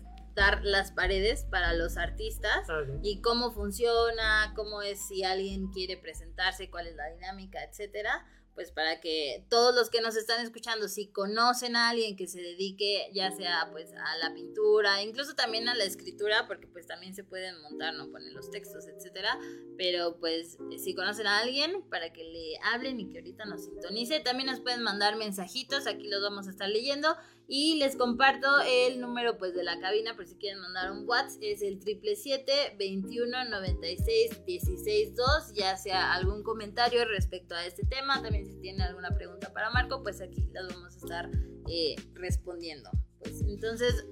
[0.63, 2.99] las paredes para los artistas Ah, ok.
[3.03, 8.25] y cómo funciona, cómo es si alguien quiere presentarse, cuál es la dinámica, etcétera.
[8.53, 12.41] Pues para que todos los que nos están escuchando, si conocen a alguien que se
[12.41, 17.13] dedique ya sea pues a la pintura, incluso también a la escritura, porque pues también
[17.13, 19.37] se pueden montar, no ponen los textos, etcétera,
[19.77, 24.21] pero pues si conocen a alguien para que le hablen y que ahorita nos sintonice,
[24.21, 27.15] también nos pueden mandar mensajitos, aquí los vamos a estar leyendo
[27.47, 31.41] y les comparto el número pues de la cabina por si quieren mandar un WhatsApp,
[31.41, 38.21] es el 777 21 96 16 2, ya sea algún comentario respecto a este tema,
[38.21, 41.29] también si tienen alguna pregunta para Marco, pues aquí las vamos a estar
[41.69, 42.89] eh, respondiendo.
[43.19, 44.05] Pues entonces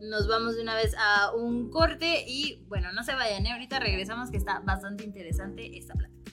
[0.00, 3.52] nos vamos de una vez a un corte y bueno, no se vayan, ¿eh?
[3.52, 6.32] ahorita regresamos que está bastante interesante esta plática.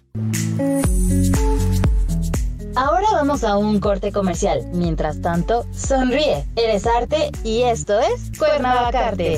[2.79, 4.65] Ahora vamos a un corte comercial.
[4.71, 6.45] Mientras tanto, sonríe.
[6.55, 9.37] Eres arte y esto es Cuernavacarte.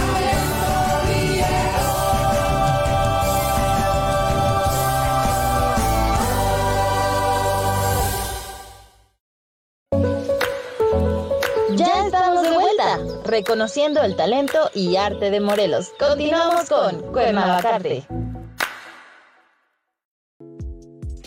[13.41, 15.91] Reconociendo el talento y arte de Morelos.
[15.97, 18.05] Continuamos con Cuernavacarte.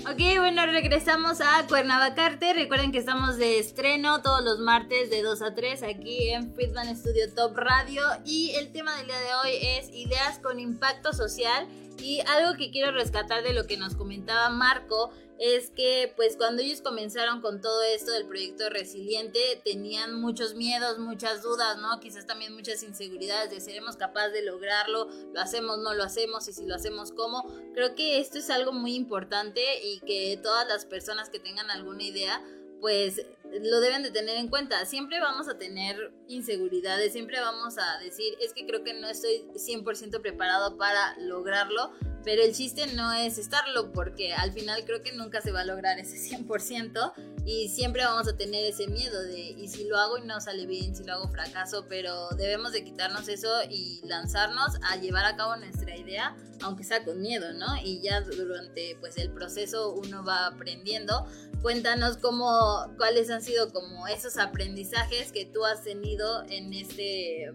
[0.06, 2.52] Ok, bueno, regresamos a Cuernavacarte.
[2.54, 6.96] Recuerden que estamos de estreno todos los martes de 2 a 3 aquí en Friedman
[6.96, 8.02] Studio Top Radio.
[8.24, 11.66] Y el tema del día de hoy es ideas con impacto social.
[11.98, 15.10] Y algo que quiero rescatar de lo que nos comentaba Marco
[15.44, 20.98] es que pues cuando ellos comenzaron con todo esto del proyecto resiliente tenían muchos miedos,
[20.98, 22.00] muchas dudas, ¿no?
[22.00, 26.54] Quizás también muchas inseguridades de seremos capaces de lograrlo, lo hacemos, no lo hacemos y
[26.54, 27.44] si lo hacemos, ¿cómo?
[27.74, 32.04] Creo que esto es algo muy importante y que todas las personas que tengan alguna
[32.04, 32.42] idea
[32.80, 33.20] pues
[33.62, 34.86] lo deben de tener en cuenta.
[34.86, 39.46] Siempre vamos a tener inseguridades, siempre vamos a decir, es que creo que no estoy
[39.54, 41.92] 100% preparado para lograrlo,
[42.24, 45.64] pero el chiste no es estarlo porque al final creo que nunca se va a
[45.64, 47.12] lograr ese 100%
[47.44, 50.66] y siempre vamos a tener ese miedo de y si lo hago y no sale
[50.66, 55.36] bien, si lo hago fracaso, pero debemos de quitarnos eso y lanzarnos a llevar a
[55.36, 57.66] cabo nuestra idea, aunque sea con miedo, ¿no?
[57.84, 61.26] Y ya durante pues el proceso uno va aprendiendo.
[61.60, 67.52] Cuéntanos cómo cuáles han sido como esos aprendizajes que tú has tenido en este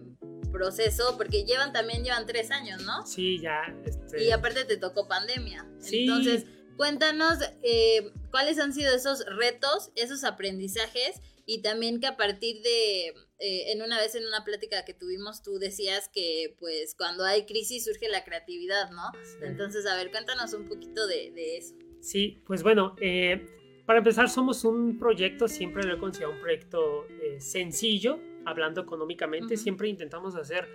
[0.50, 3.06] proceso, porque llevan también llevan tres años, ¿no?
[3.06, 3.62] Sí, ya.
[3.84, 4.24] Este...
[4.24, 5.66] Y aparte te tocó pandemia.
[5.78, 6.00] Sí.
[6.00, 12.62] Entonces, cuéntanos eh, cuáles han sido esos retos, esos aprendizajes y también que a partir
[12.62, 13.08] de,
[13.38, 17.44] eh, en una vez en una plática que tuvimos, tú decías que pues cuando hay
[17.44, 19.02] crisis surge la creatividad, ¿no?
[19.22, 19.38] Sí.
[19.42, 21.74] Entonces, a ver, cuéntanos un poquito de, de eso.
[22.00, 23.46] Sí, pues bueno, eh,
[23.84, 29.56] para empezar somos un proyecto, siempre lo he considerado un proyecto eh, sencillo, hablando económicamente,
[29.56, 30.68] siempre intentamos hacer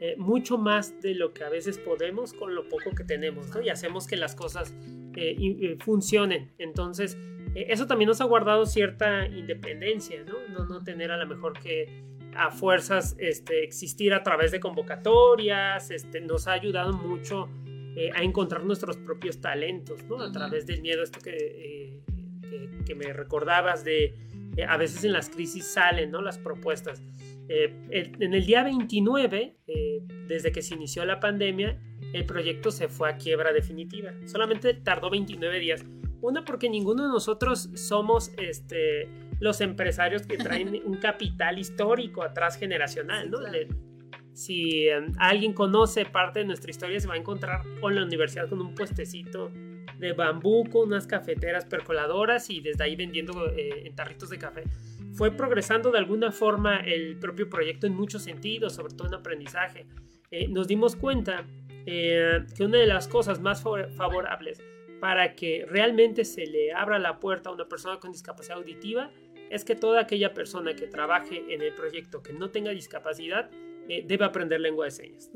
[0.00, 3.60] eh, mucho más de lo que a veces podemos con lo poco que tenemos, ¿no?
[3.60, 4.74] Y hacemos que las cosas
[5.84, 6.52] funcionen.
[6.58, 7.18] Entonces,
[7.54, 10.34] eso también nos ha guardado cierta independencia, ¿no?
[10.48, 10.64] ¿no?
[10.66, 12.04] No tener a lo mejor que
[12.34, 17.48] a fuerzas este, existir a través de convocatorias, este, nos ha ayudado mucho
[17.96, 20.20] eh, a encontrar nuestros propios talentos, ¿no?
[20.20, 24.14] A través del miedo, esto que, eh, que, me recordabas de,
[24.56, 26.22] eh, a veces en las crisis salen, ¿no?
[26.22, 27.02] Las propuestas.
[27.48, 29.56] en el día 29,
[30.28, 31.80] desde que se inició la pandemia,
[32.12, 34.12] el proyecto se fue a quiebra definitiva.
[34.24, 35.84] Solamente tardó 29 días.
[36.20, 39.08] Una porque ninguno de nosotros somos este,
[39.40, 43.38] los empresarios que traen un capital histórico atrás generacional, ¿no?
[44.32, 48.48] si em, alguien conoce parte de nuestra historia, se va a encontrar con la universidad
[48.48, 49.50] con un puestecito
[50.00, 54.64] de bambú, con unas cafeteras percoladoras y desde ahí vendiendo eh, en tarritos de café.
[55.12, 59.86] Fue progresando de alguna forma el propio proyecto en muchos sentidos, sobre todo en aprendizaje.
[60.30, 61.44] Eh, nos dimos cuenta
[61.86, 64.62] eh, que una de las cosas más favorables
[65.00, 69.10] para que realmente se le abra la puerta a una persona con discapacidad auditiva
[69.50, 73.50] es que toda aquella persona que trabaje en el proyecto que no tenga discapacidad
[73.88, 75.30] eh, debe aprender lengua de señas.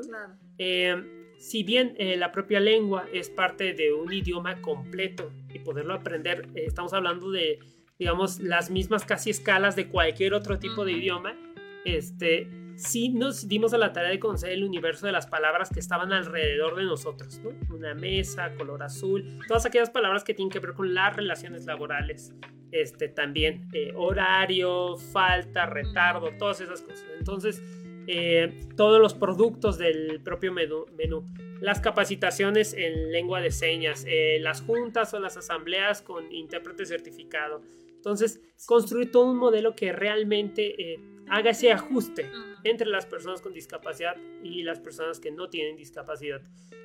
[0.59, 5.92] Eh, si bien eh, la propia lengua es parte de un idioma completo y poderlo
[5.92, 7.59] aprender, estamos hablando de,
[7.98, 11.37] digamos, las mismas casi escalas de cualquier otro tipo de idioma,
[11.85, 15.80] este, sí nos dimos a la tarea de conocer el universo de las palabras que
[15.80, 20.72] estaban alrededor de nosotros, Una mesa, color azul, todas aquellas palabras que tienen que ver
[20.72, 22.35] con las relaciones laborales,
[22.72, 27.04] este, también horario, falta, retardo, todas esas cosas.
[27.18, 27.62] Entonces,
[28.06, 31.24] eh, todos los productos del propio menú,
[31.60, 37.62] las capacitaciones en lengua de señas, eh, las juntas o las asambleas con intérprete certificado.
[37.96, 42.30] Entonces, construir todo un modelo que realmente eh, haga ese ajuste
[42.64, 46.42] entre las personas con discapacidad y las personas que no tienen discapacidad.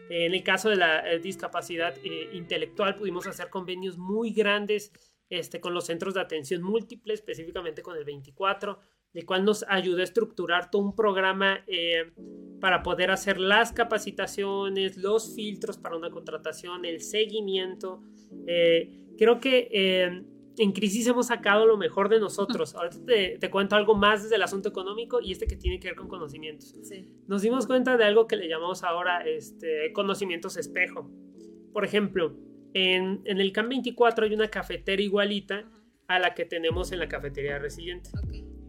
[0.10, 1.96] En el caso de la discapacidad
[2.34, 4.92] intelectual, pudimos hacer convenios muy grandes
[5.30, 8.80] este, con los centros de atención múltiple, específicamente con el 24,
[9.14, 12.12] el cual nos ayuda a estructurar todo un programa eh,
[12.60, 18.02] para poder hacer las capacitaciones, los filtros para una contratación, el seguimiento.
[18.46, 20.24] Eh, creo que eh,
[20.58, 22.76] en crisis hemos sacado lo mejor de nosotros.
[22.76, 25.88] Ahora te, te, cuento algo más desde el asunto económico y este que tiene que
[25.88, 26.76] ver con conocimientos.
[27.28, 31.10] Nos dimos cuenta de algo que le llamamos ahora este, conocimientos espejo.
[31.74, 32.36] Por ejemplo,
[32.74, 35.68] en, en el CAM 24 hay una cafetera igualita
[36.08, 38.10] a la que tenemos en la cafetería Resiliente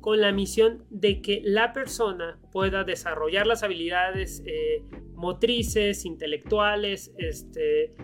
[0.00, 4.84] con la misión de que la persona pueda desarrollar las habilidades eh,
[5.14, 7.94] motrices, intelectuales, este,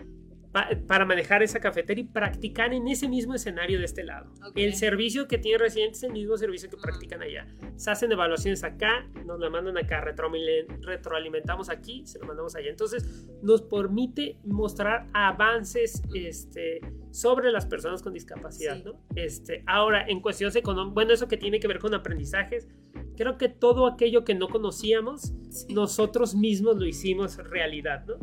[0.87, 4.31] para manejar esa cafetería y practicar en ese mismo escenario de este lado.
[4.55, 7.47] El servicio que tiene residentes es el mismo servicio que practican allá.
[7.75, 12.69] Se hacen evaluaciones acá, nos la mandan acá, retroalimentamos aquí, se lo mandamos allá.
[12.69, 16.81] Entonces nos permite mostrar avances este,
[17.17, 18.83] sobre las personas con discapacidad.
[18.83, 18.93] ¿no?
[19.15, 22.67] Este, ahora, en cuestiones económicas, bueno, eso que tiene que ver con aprendizajes,
[23.15, 25.33] creo que todo aquello que no conocíamos,
[25.67, 28.17] nosotros mismos lo hicimos realidad, ¿no?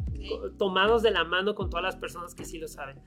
[0.58, 3.00] Tomados de la mano con todas las personas que sí lo saben.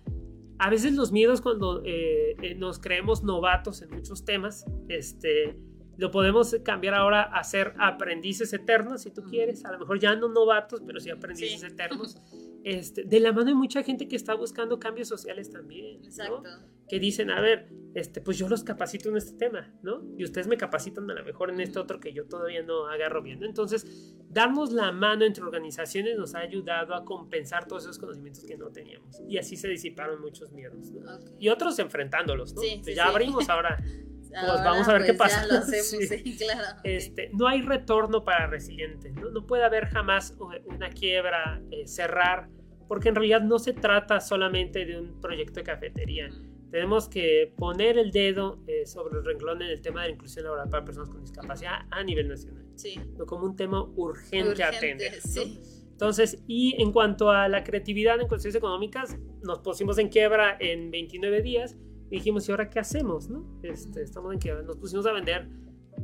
[0.60, 5.58] A veces los miedos cuando eh, eh, nos creemos novatos en muchos temas, este,
[5.98, 10.16] lo podemos cambiar ahora a ser aprendices eternos, si tú quieres, a lo mejor ya
[10.16, 12.18] no novatos, pero sí aprendices eternos.
[12.64, 16.04] Este, de la mano de mucha gente que está buscando cambios sociales también.
[16.04, 16.44] Exacto.
[16.90, 20.04] Que dicen, a ver, este, pues yo los capacito en este tema, ¿no?
[20.18, 23.22] Y ustedes me capacitan a lo mejor en este otro que yo todavía no agarro
[23.22, 23.42] bien.
[23.44, 28.58] Entonces, darnos la mano entre organizaciones nos ha ayudado a compensar todos esos conocimientos que
[28.58, 29.22] no teníamos.
[29.30, 31.20] Y así se disiparon muchos miedos, ¿no?
[31.40, 32.62] Y otros enfrentándolos, ¿no?
[32.62, 33.82] Sí, ya abrimos ahora.
[34.30, 35.48] Pues vamos a ver qué pues, pasa.
[36.38, 36.80] claro.
[36.84, 39.30] este, no hay retorno para resiliente, ¿no?
[39.30, 40.36] no puede haber jamás
[40.66, 42.50] una quiebra, eh, cerrar
[42.88, 46.30] porque en realidad no se trata solamente de un proyecto de cafetería.
[46.72, 50.46] Tenemos que poner el dedo eh, sobre el renglón en el tema de la inclusión
[50.46, 52.66] laboral para personas con discapacidad a nivel nacional.
[52.76, 53.00] Sí.
[53.18, 55.22] No como un tema urgente, a atender.
[55.22, 55.60] Sí.
[55.92, 60.92] Entonces, y en cuanto a la creatividad en cuestiones económicas, nos pusimos en quiebra en
[60.92, 61.78] 29 días
[62.10, 63.30] y dijimos, ¿y ahora qué hacemos?
[63.30, 63.46] No?
[63.64, 64.64] Este, estamos en quiebra.
[64.64, 65.50] Nos pusimos a vender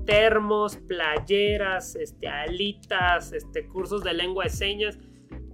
[0.05, 4.97] termos, playeras, este, alitas, este, cursos de lengua de señas.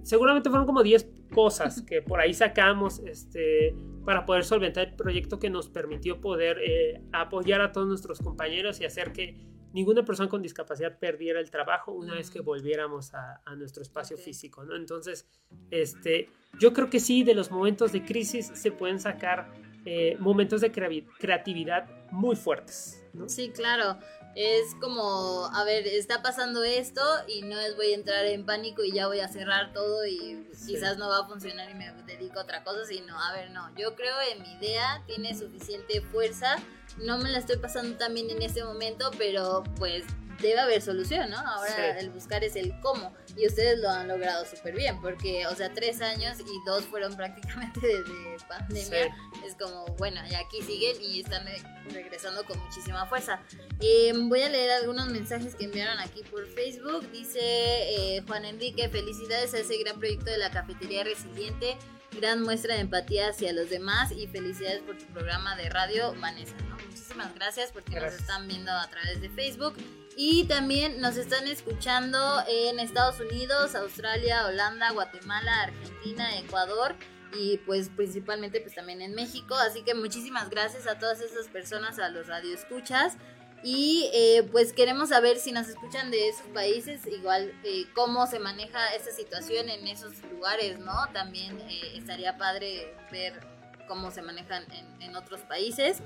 [0.02, 5.38] Seguramente fueron como 10 cosas que por ahí sacamos este, para poder solventar el proyecto
[5.38, 9.36] que nos permitió poder eh, apoyar a todos nuestros compañeros y hacer que
[9.72, 14.64] ninguna persona con discapacidad perdiera el trabajo una vez que volviéramos a, nuestro espacio físico.
[14.64, 14.74] ¿no?
[14.74, 15.28] Entonces,
[15.70, 16.28] este,
[16.58, 19.52] yo creo que sí, de los momentos de crisis se pueden sacar
[19.84, 23.02] eh, momentos de creatividad muy fuertes.
[23.26, 23.98] Sí, claro.
[24.36, 28.84] Es como, a ver, está pasando esto y no es voy a entrar en pánico
[28.84, 32.38] y ya voy a cerrar todo y quizás no va a funcionar y me dedico
[32.38, 36.56] a otra cosa, sino, a ver, no, yo creo en mi idea, tiene suficiente fuerza,
[36.98, 40.04] no me la estoy pasando tan bien en este momento, pero pues
[40.40, 41.38] debe haber solución, ¿no?
[41.38, 43.12] Ahora el buscar es el cómo.
[43.36, 47.16] Y ustedes lo han logrado súper bien, porque, o sea, tres años y dos fueron
[47.16, 49.16] prácticamente desde pandemia.
[49.44, 51.44] Es como, bueno, y aquí siguen y están
[51.92, 53.40] regresando con muchísima fuerza.
[53.80, 57.10] Em, voy a leer algunos mensajes que enviaron aquí por Facebook.
[57.10, 61.76] Dice eh, Juan Enrique, felicidades a ese gran proyecto de la cafetería resiliente.
[62.12, 66.54] Gran muestra de empatía hacia los demás y felicidades por tu programa de radio, Vanessa.
[66.86, 69.74] Muchísimas gracias porque nos están viendo a través de Facebook.
[70.16, 76.96] Y también nos están escuchando en Estados Unidos, Australia, Holanda, Guatemala, Argentina, Ecuador
[77.32, 79.54] y pues principalmente pues también en México.
[79.54, 83.16] Así que muchísimas gracias a todas esas personas, a los radioescuchas.
[83.62, 88.38] Y eh, pues queremos saber si nos escuchan de esos países, igual eh, cómo se
[88.38, 90.94] maneja esta situación en esos lugares, ¿no?
[91.12, 93.38] También eh, estaría padre ver
[93.86, 95.98] cómo se manejan en, en otros países.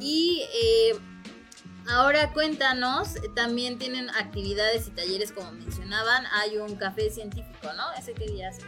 [0.00, 0.42] Y
[1.88, 7.92] Ahora cuéntanos, también tienen actividades y talleres como mencionaban, hay un café científico, ¿no?
[7.96, 8.58] ¿Ese qué día es?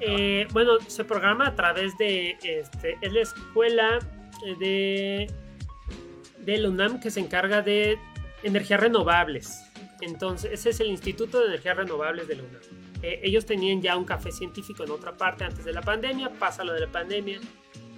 [0.00, 3.98] Eh, bueno, se programa a través de, este, es la escuela
[4.58, 5.30] de,
[6.52, 7.98] de la UNAM que se encarga de
[8.42, 9.66] energías renovables.
[10.00, 12.62] Entonces, ese es el Instituto de Energías Renovables de la UNAM.
[13.02, 16.64] Eh, ellos tenían ya un café científico en otra parte antes de la pandemia, pasa
[16.64, 17.38] lo de la pandemia,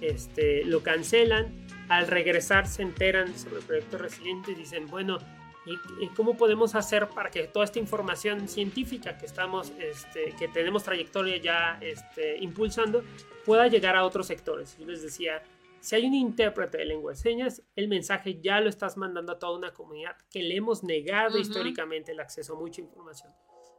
[0.01, 5.19] este, lo cancelan al regresar se enteran sobre el proyecto resiliente y dicen, bueno,
[5.65, 10.83] ¿y, cómo podemos hacer para que toda esta información científica que estamos, este, que tenemos
[10.83, 13.03] trayectoria ya este, impulsando,
[13.45, 14.77] pueda llegar a otros sectores?
[14.77, 15.41] Yo les decía,
[15.81, 19.39] si hay un intérprete de lengua de señas, el mensaje ya lo estás mandando a
[19.39, 23.31] toda una comunidad que le hemos negado históricamente el acceso a mucha información.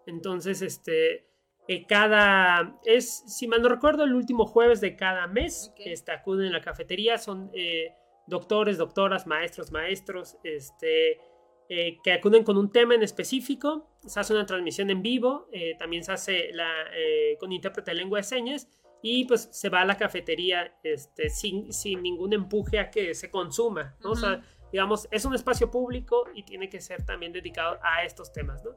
[0.06, 1.28] Entonces, este,
[1.68, 6.46] eh, cada, es, si mal no recuerdo, el último jueves de cada mes, este, acuden
[6.46, 7.94] en la cafetería, son eh,
[8.26, 11.20] doctores, doctoras, maestros, maestros, este,
[11.68, 13.88] eh, que acuden con un tema en específico.
[14.04, 17.94] Se hace una transmisión en vivo, eh, también se hace la, eh, con intérprete de
[17.96, 18.68] lengua de señas
[19.02, 23.30] y pues se va a la cafetería este, sin, sin ningún empuje a que se
[23.30, 23.96] consuma.
[24.00, 24.12] ¿no?
[24.12, 24.40] O sea,
[24.70, 28.62] digamos, es un espacio público y tiene que ser también dedicado a estos temas.
[28.64, 28.70] ¿no?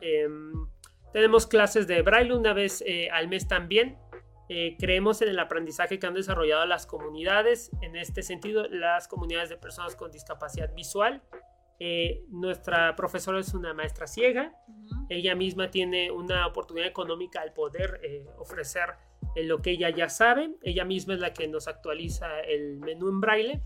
[0.00, 0.68] Em,
[1.12, 3.96] tenemos clases de braille una vez al mes también.
[4.52, 9.48] Eh, creemos en el aprendizaje que han desarrollado las comunidades, en este sentido, las comunidades
[9.48, 11.22] de personas con discapacidad visual.
[11.78, 14.52] Eh, nuestra profesora es una maestra ciega,
[15.08, 18.26] ella misma tiene una oportunidad económica al poder eh,
[19.20, 23.08] ofrecer lo que ella ya sabe, ella misma es la que nos actualiza el menú
[23.08, 23.62] en braille.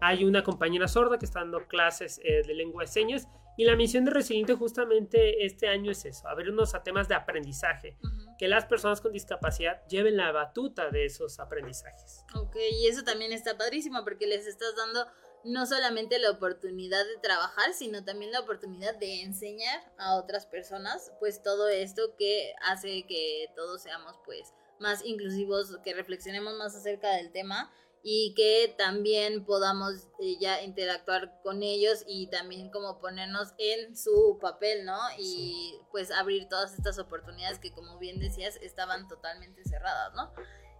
[0.00, 3.28] Hay una compañera sorda que está dando clases de lengua de señas
[3.58, 7.98] y la misión de Resiliente justamente este año es eso, abrirnos a temas de aprendizaje,
[8.38, 12.24] que las personas con discapacidad lleven la batuta de esos aprendizajes.
[12.36, 15.04] Ok, y eso también está padrísimo porque les estás dando
[15.42, 21.10] no solamente la oportunidad de trabajar, sino también la oportunidad de enseñar a otras personas,
[21.18, 27.10] pues todo esto que hace que todos seamos pues más inclusivos, que reflexionemos más acerca
[27.16, 27.72] del tema
[28.02, 34.38] y que también podamos eh, ya interactuar con ellos y también como ponernos en su
[34.40, 34.98] papel, ¿no?
[35.18, 40.32] Y pues abrir todas estas oportunidades que como bien decías estaban totalmente cerradas, ¿no?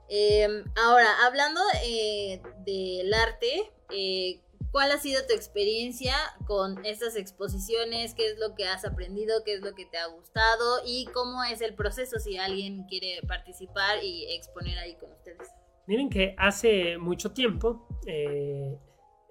[0.08, 4.40] Em, ahora, hablando eh, del arte, eh,
[4.70, 6.14] ¿cuál ha sido tu experiencia
[6.46, 8.14] con estas exposiciones?
[8.14, 9.42] ¿Qué es lo que has aprendido?
[9.44, 10.80] ¿Qué es lo que te ha gustado?
[10.84, 15.48] ¿Y cómo es el proceso si alguien quiere participar y exponer ahí con ustedes?
[15.86, 18.78] Miren que hace mucho tiempo eh,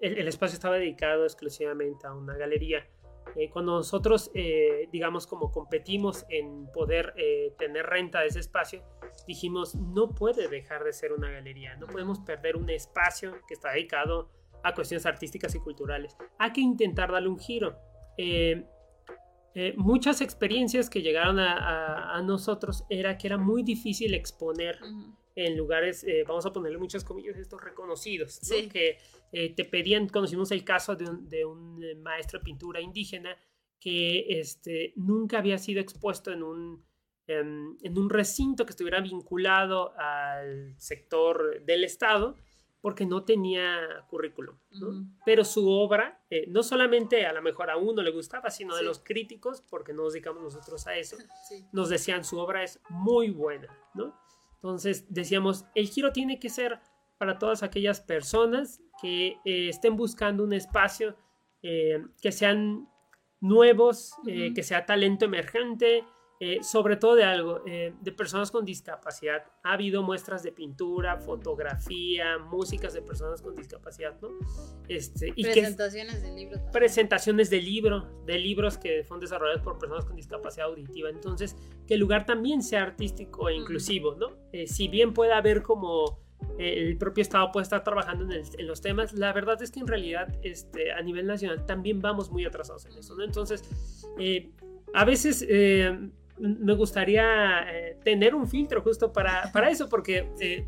[0.00, 2.84] el, espacio estaba dedicado exclusivamente a una galería.
[3.36, 7.14] Eh, cuando nosotros, eh, digamos, como competimos en poder
[7.58, 8.82] tener renta de ese espacio,
[9.26, 13.70] dijimos, no puede dejar de ser una galería, no podemos perder un espacio que está
[13.70, 14.30] dedicado
[14.62, 16.16] a cuestiones artísticas y culturales.
[16.38, 17.78] Hay que intentar darle un giro.
[19.76, 24.78] muchas experiencias que llegaron a, nosotros era que era muy difícil exponer
[25.44, 28.40] en lugares, eh, vamos a ponerle muchas comillas, estos reconocidos,
[28.72, 28.98] que
[29.30, 33.36] eh, te pedían, conocimos el caso de un, de un, eh, maestro de pintura indígena
[33.78, 36.84] que este, nunca había sido expuesto en un,
[37.28, 42.34] em, en, un recinto que estuviera vinculado al sector del Estado
[42.88, 44.56] porque no tenía currículum,
[45.26, 49.00] pero su obra, no solamente a lo mejor a uno le gustaba, sino de los
[49.00, 51.18] críticos, porque nos dedicamos nosotros a eso,
[51.74, 54.18] nos decían su obra es muy buena, ¿no?
[54.54, 56.80] Entonces decíamos, el giro tiene que ser
[57.18, 61.14] para todas aquellas personas que eh, estén buscando un espacio
[61.60, 62.88] que sean
[63.38, 66.06] nuevos, que sea talento emergente,
[66.40, 69.42] eh, sobre todo de algo, eh, de personas con discapacidad.
[69.64, 74.28] Ha habido muestras de pintura, fotografía, músicas de personas con discapacidad, ¿no?
[74.86, 76.60] Este, y presentaciones de libros.
[76.72, 81.10] Presentaciones de libro, de libros que fueron desarrollados por personas con discapacidad auditiva.
[81.10, 81.56] Entonces,
[81.88, 84.28] que el lugar también sea artístico e inclusivo, ¿no?
[84.52, 86.20] Eh, si bien puede haber como
[86.56, 89.88] el propio Estado puede estar trabajando en, en, los temas, la verdad es que en
[89.88, 93.24] realidad este, a nivel nacional también vamos muy atrasados en eso, ¿no?
[93.24, 93.64] Entonces,
[94.94, 95.44] a veces
[96.40, 100.66] me gustaría eh, tener un filtro justo para, para eso, porque, eh,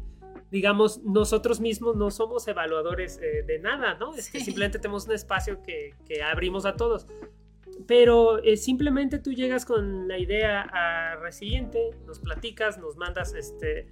[0.50, 4.14] digamos, nosotros mismos no somos evaluadores eh, de nada, ¿no?
[4.14, 7.06] Es que simplemente tenemos un espacio que, que abrimos a todos.
[7.86, 13.88] Pero simplemente tú llegas con la idea a Resiliente, nos platicas, nos mandas este,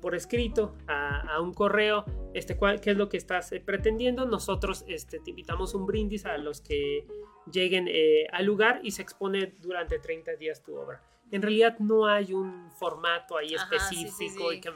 [0.00, 4.24] por escrito a, a, un correo este, cuál, qué es lo que estás pretendiendo.
[4.24, 7.06] Nosotros este, te invitamos un brindis a los que
[7.52, 11.02] lleguen eh, al lugar y se expone durante 30 días tu obra.
[11.30, 14.72] En realidad no hay un formato ahí específico y que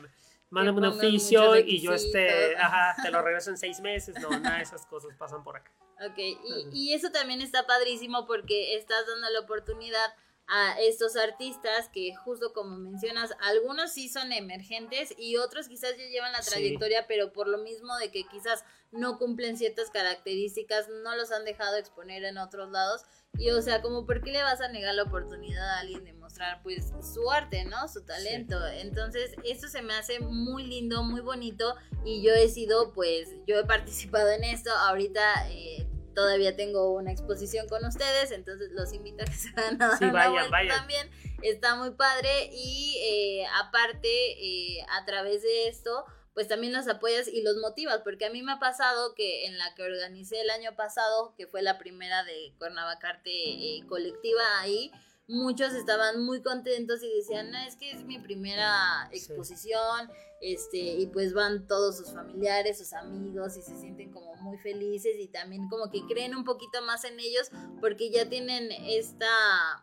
[0.50, 4.16] mándame un oficio y yo este, ajá, te lo regreso en seis meses.
[4.20, 5.70] No, nada de esas cosas pasan por acá.
[6.06, 10.14] Ok, y, y eso también está padrísimo porque estás dando la oportunidad
[10.48, 16.06] a estos artistas que justo como mencionas, algunos sí son emergentes y otros quizás ya
[16.06, 21.14] llevan la trayectoria, pero por lo mismo de que quizás no cumplen ciertas características, no
[21.16, 23.02] los han dejado exponer en otros lados.
[23.36, 26.14] Y o sea, como por qué le vas a negar la oportunidad a alguien de
[26.14, 27.86] mostrar pues su arte, ¿no?
[27.88, 28.66] Su talento.
[28.66, 31.76] Entonces, esto se me hace muy lindo, muy bonito
[32.06, 37.12] y yo he sido pues, yo he participado en esto, ahorita eh, todavía tengo una
[37.12, 39.32] exposición con ustedes, entonces los invito a que
[39.98, 41.10] se vayan a dar también.
[41.42, 46.04] Está muy padre y eh, aparte, eh, a través de esto,
[46.34, 49.58] pues también los apoyas y los motivas, porque a mí me ha pasado que en
[49.58, 54.92] la que organicé el año pasado, que fue la primera de Cuernavacarte eh, colectiva ahí,
[55.28, 60.10] muchos estaban muy contentos y decían, no, es que es mi primera exposición,
[60.40, 65.16] este, y pues van todos sus familiares, sus amigos, y se sienten como muy felices
[65.18, 67.50] y también como que creen un poquito más en ellos
[67.80, 69.26] porque ya tienen esta,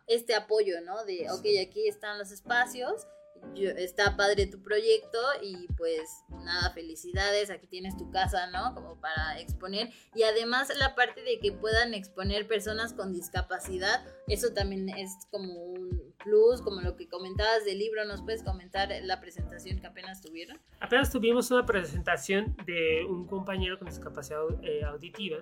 [0.06, 1.04] este apoyo, ¿no?
[1.04, 3.06] De, ok, aquí están los espacios
[3.54, 8.74] está padre tu proyecto y pues nada, felicidades, aquí tienes tu casa, ¿no?
[8.74, 9.90] Como para exponer.
[10.14, 15.52] Y además la parte de que puedan exponer personas con discapacidad, eso también es como
[15.54, 20.20] un plus, como lo que comentabas del libro, ¿nos puedes comentar la presentación que apenas
[20.20, 20.58] tuvieron?
[20.80, 25.38] Apenas tuvimos una presentación de un compañero con discapacidad eh, auditiva.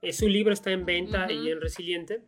[0.00, 2.24] Eh, su libro está en venta y en Resiliente.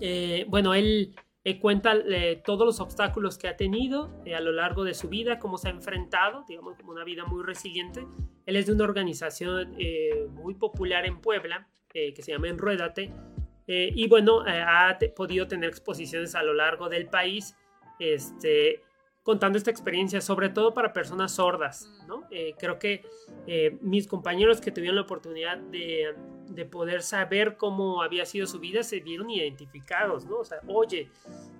[0.00, 1.14] Eh, bueno, él
[1.48, 5.08] eh, cuenta eh, todos los obstáculos que ha tenido eh, a lo largo de su
[5.08, 8.06] vida, cómo se ha enfrentado, digamos, como una vida muy resiliente.
[8.44, 9.74] Él es de una organización
[10.30, 13.10] muy popular en Puebla, que se llama Enruédate,
[13.66, 17.54] y bueno, ha podido tener exposiciones a lo largo del país,
[17.98, 18.82] este,
[19.28, 22.24] contando esta experiencia, sobre todo para personas sordas, ¿no?
[22.58, 23.04] creo que
[23.82, 26.14] mis compañeros que tuvieron la oportunidad de
[26.48, 30.38] de poder saber cómo había sido su vida, se vieron identificados, ¿no?
[30.38, 31.10] O sea, oye,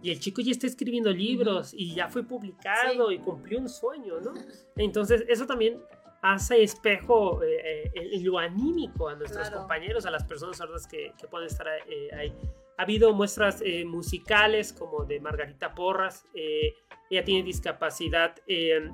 [0.02, 4.20] y el chico ya está escribiendo libros y ya fue publicado y cumplió un sueño,
[4.20, 4.34] ¿no?
[4.76, 5.80] Entonces, eso también
[6.20, 11.28] hace espejo eh, eh, lo anímico a nuestros compañeros, a las personas sordas que, que
[11.28, 12.32] pueden estar eh, ahí.
[12.78, 18.36] Ha habido muestras musicales como de Margarita Porras, ella tiene discapacidad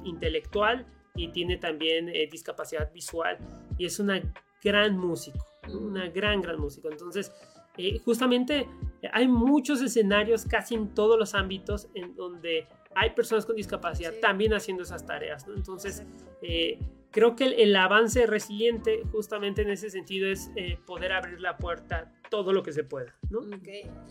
[0.05, 3.39] intelectual y tiene también discapacidad visual
[3.79, 4.23] y es una
[4.63, 6.89] gran músico una gran, gran música.
[6.91, 7.33] Entonces,
[7.77, 8.69] eh, justamente
[9.13, 14.55] hay muchos escenarios casi en todos los ámbitos en donde hay personas con discapacidad también
[14.55, 15.47] haciendo esas tareas.
[15.49, 16.05] Entonces,
[16.43, 16.79] eh,
[17.11, 22.13] creo que el, avance resiliente justamente en ese sentido es eh, poder abrir la puerta
[22.35, 23.17] todo lo que se pueda.
[23.31, 23.41] ¿no?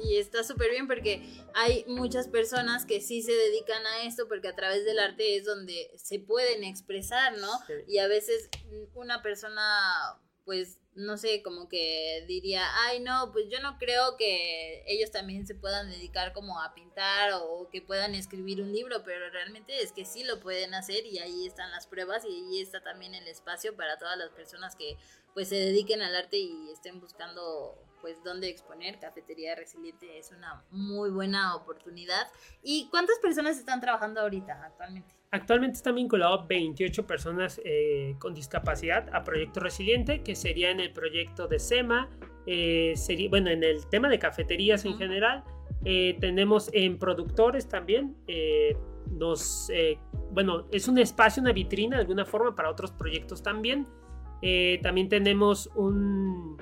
[0.03, 1.21] Y está súper bien porque
[1.53, 5.45] hay muchas personas que sí se dedican a esto porque a través del arte es
[5.45, 7.49] donde se pueden expresar, ¿no?
[7.86, 8.49] Y a veces
[8.93, 9.61] una persona
[10.45, 15.47] pues no sé, como que diría, ay no, pues yo no creo que ellos también
[15.47, 19.91] se puedan dedicar como a pintar o que puedan escribir un libro, pero realmente es
[19.91, 23.28] que sí lo pueden hacer y ahí están las pruebas y ahí está también el
[23.28, 24.97] espacio para todas las personas que
[25.34, 28.99] pues se dediquen al arte y estén buscando pues dónde exponer.
[28.99, 32.28] Cafetería Resiliente es una muy buena oportunidad.
[32.62, 35.16] ¿Y cuántas personas están trabajando ahorita actualmente?
[35.32, 40.91] Actualmente están vinculados 28 personas eh, con discapacidad a Proyecto Resiliente, que sería en el
[40.91, 42.10] proyecto de SEMA,
[42.45, 45.45] eh, sería, bueno, en el tema de cafeterías en general.
[45.86, 48.18] Eh, tenemos en productores también.
[49.10, 49.72] nos,
[50.32, 53.88] bueno, es un espacio, una vitrina de alguna forma para otros proyectos también.
[54.82, 56.58] también tenemos un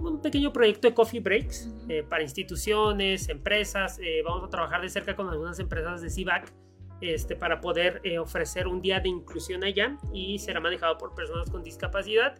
[0.00, 3.98] un pequeño proyecto de coffee breaks eh, para instituciones, empresas.
[4.00, 6.52] Eh, vamos a trabajar de cerca con algunas empresas de CIVAC
[7.00, 11.50] este, para poder eh, ofrecer un día de inclusión allá y será manejado por personas
[11.50, 12.38] con discapacidad.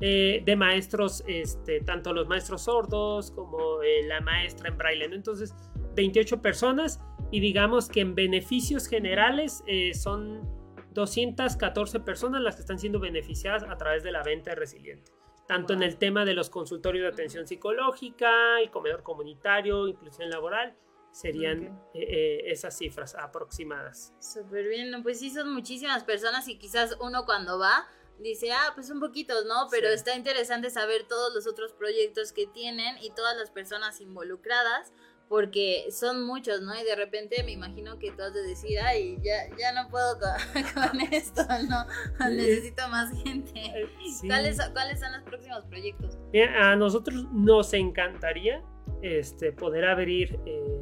[0.00, 5.06] de maestros, este, tanto los maestros sordos como la maestra en braille.
[5.06, 5.52] Entonces,
[5.96, 7.00] 28 personas
[7.32, 10.48] y digamos que en beneficios generales son
[10.94, 15.17] 214 personas las que están siendo beneficiadas a través de la venta de Resiliente
[15.48, 20.76] tanto en el tema de los consultorios de atención psicológica, y comedor comunitario, inclusión laboral,
[21.10, 24.12] serían eh, eh, esas cifras aproximadas.
[24.20, 27.88] Súper bien, pues sí, son muchísimas personas y quizás uno cuando va
[28.18, 29.68] dice, ah, pues un poquito, ¿no?
[29.70, 34.92] Pero está interesante saber todos los otros proyectos que tienen y todas las personas involucradas
[35.28, 36.74] porque son muchos, ¿no?
[36.74, 40.18] Y de repente me imagino que tú has de decir, ay, ya, ya no puedo
[40.74, 41.84] con, esto, ¿no?
[42.30, 43.52] Necesito más gente.
[43.54, 43.88] Eh,
[44.26, 46.18] ¿Cuáles, son los próximos proyectos?
[46.58, 48.62] a nosotros nos encantaría
[49.02, 50.80] este, poder abrir eh,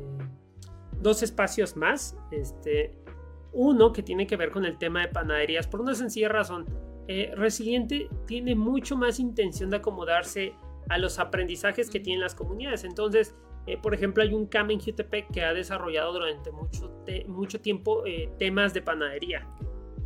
[1.01, 2.17] dos espacios más.
[2.31, 2.97] Este,
[3.53, 6.67] uno que tiene que ver con el tema de panaderías, por una sencilla razón.
[7.09, 10.55] Eh, Resiliente tiene mucho más intención de acomodarse
[10.89, 12.85] a los aprendizajes que tienen las comunidades.
[12.85, 13.35] Entonces,
[13.67, 18.07] eh, por ejemplo, hay un CAM en Jutepec que ha desarrollado durante mucho, mucho tiempo
[18.07, 19.49] eh, temas de panadería.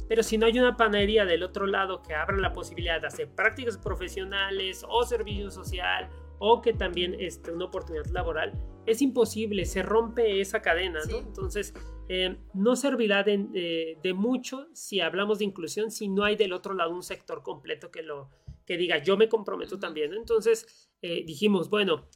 [0.08, 3.28] Pero si no hay una panadería del otro lado que abra la posibilidad de hacer
[3.28, 6.08] prácticas profesionales o servicio social
[6.38, 8.52] o que también esté una oportunidad laboral,
[8.86, 11.18] es imposible, se rompe esa cadena, ¿no?
[11.18, 11.74] Entonces,
[12.08, 16.74] eh, no servirá de, de, mucho si hablamos de inclusión si no hay del otro
[16.74, 18.30] lado un sector completo que lo
[18.66, 20.14] que diga yo me comprometo también.
[20.14, 22.08] Entonces, dijimos, bueno,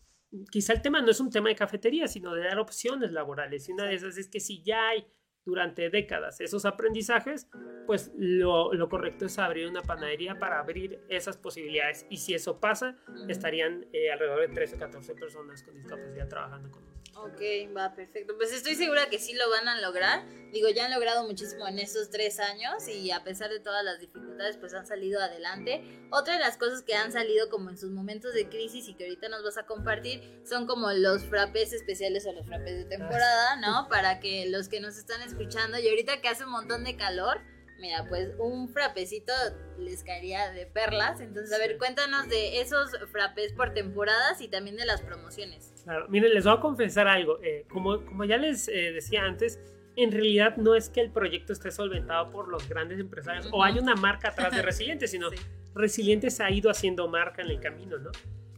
[0.51, 3.69] quizá el tema no es un tema de cafetería, sino de dar opciones laborales.
[3.69, 5.07] Y una de esas es que si ya hay
[5.45, 7.49] durante décadas esos aprendizajes,
[7.87, 12.07] pues lo, correcto es abrir una panadería para abrir esas posibilidades.
[12.09, 12.97] Y si eso pasa,
[13.29, 16.94] estarían eh, alrededor de 13 o 14 personas con discapacidad trabajando con.
[17.17, 17.41] Ok,
[17.77, 18.35] va, perfecto.
[18.37, 20.25] Pues estoy segura que sí lo van a lograr.
[20.53, 24.01] Digo, ya han logrado muchísimo en estos tres años y a pesar de todas las
[24.01, 25.83] dificultades, pues han salido adelante.
[26.11, 29.05] Otra de las cosas que han salido como en sus momentos de crisis y que
[29.05, 33.57] ahorita nos vas a compartir son como los frapes especiales o los frapes de temporada,
[33.57, 33.89] ¿no?
[33.89, 37.41] Para que los que nos están escuchando y ahorita que hace un montón de calor,
[37.79, 39.33] Mira, pues un frapecito
[39.79, 41.21] les caería de perlas.
[41.21, 45.74] Entonces, a ver, cuéntanos de esos frapes por temporadas y también de las promociones.
[45.85, 47.39] Claro, miren, les voy a confesar algo.
[47.43, 49.61] Eh, como, como ya les eh, decía antes,
[49.97, 53.79] en realidad no es que el proyecto esté solventado por los grandes empresarios o hay
[53.79, 55.29] una marca atrás de Resiliente, sino
[55.75, 58.11] Resiliente se ha ido haciendo marca en el camino, ¿no?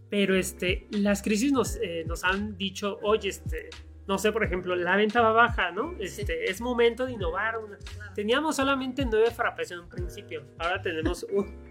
[0.08, 3.70] Pero este, las crisis nos, eh, nos han dicho, oye, este,
[4.06, 5.96] no sé, por ejemplo, la venta va baja, ¿no?
[5.98, 7.56] Este, Es momento de innovar.
[8.14, 11.65] Teníamos solamente nueve frappés en un principio, ahora tenemos un,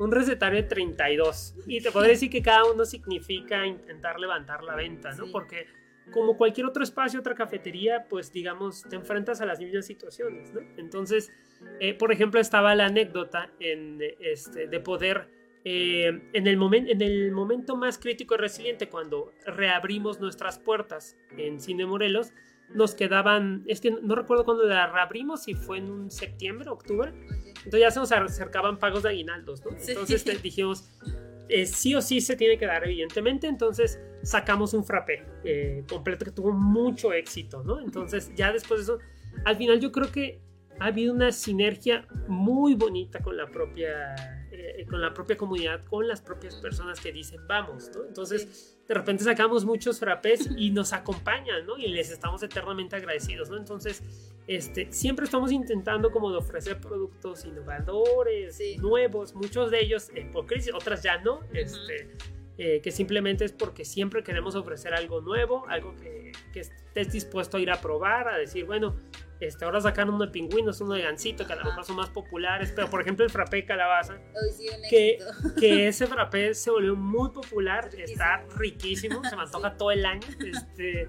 [0.00, 1.54] un, recetario de 32.
[1.66, 5.30] Y te podría decir que cada uno significa intentar levantar la venta, ¿no?
[5.30, 5.66] Porque
[6.10, 10.60] como cualquier otro espacio, otra cafetería, pues digamos, te enfrentas a las mismas situaciones, ¿no?
[10.76, 11.32] Entonces,
[11.78, 15.28] eh, por ejemplo, estaba la anécdota en, este, de poder
[15.64, 21.60] eh, en, el en el momento más crítico y resiliente, cuando reabrimos nuestras puertas en
[21.60, 22.32] Cine Morelos,
[22.74, 27.12] nos quedaban, es que no recuerdo cuándo la reabrimos, si fue en un septiembre, octubre,
[27.64, 29.72] entonces ya se nos acercaban pagos de aguinaldos, ¿no?
[29.72, 30.88] Entonces dijimos,
[31.48, 36.24] eh, sí o sí se tiene que dar, evidentemente, entonces sacamos un frappé eh, completo
[36.24, 37.80] que tuvo mucho éxito, ¿no?
[37.80, 38.98] Entonces ya después de eso,
[39.44, 40.40] al final yo creo que
[40.80, 44.14] ha habido una sinergia muy bonita con la propia
[44.50, 48.04] eh, con la propia comunidad, con las propias personas que dicen vamos, ¿no?
[48.04, 51.78] Entonces, de repente sacamos muchos frappés y nos acompañan, ¿no?
[51.78, 53.56] Y les estamos eternamente agradecidos, ¿no?
[53.56, 54.02] Entonces,
[54.46, 60.46] este, siempre estamos intentando como de ofrecer productos innovadores, nuevos, muchos de ellos eh, por
[60.46, 62.10] crisis, otras ya no, este,
[62.58, 67.58] eh, que simplemente es porque siempre queremos ofrecer algo nuevo, algo que, que estés dispuesto
[67.58, 68.96] a ir a probar, a decir, bueno,
[69.40, 72.10] este, ahora sacaron uno de pingüinos, uno de gansito, que a lo mejor son más
[72.10, 74.20] populares, pero por ejemplo el frappé de calabaza,
[74.88, 75.18] que,
[75.58, 80.26] que, ese frappé se volvió muy popular, está riquísimo, se me antoja todo el año,
[80.44, 81.08] este,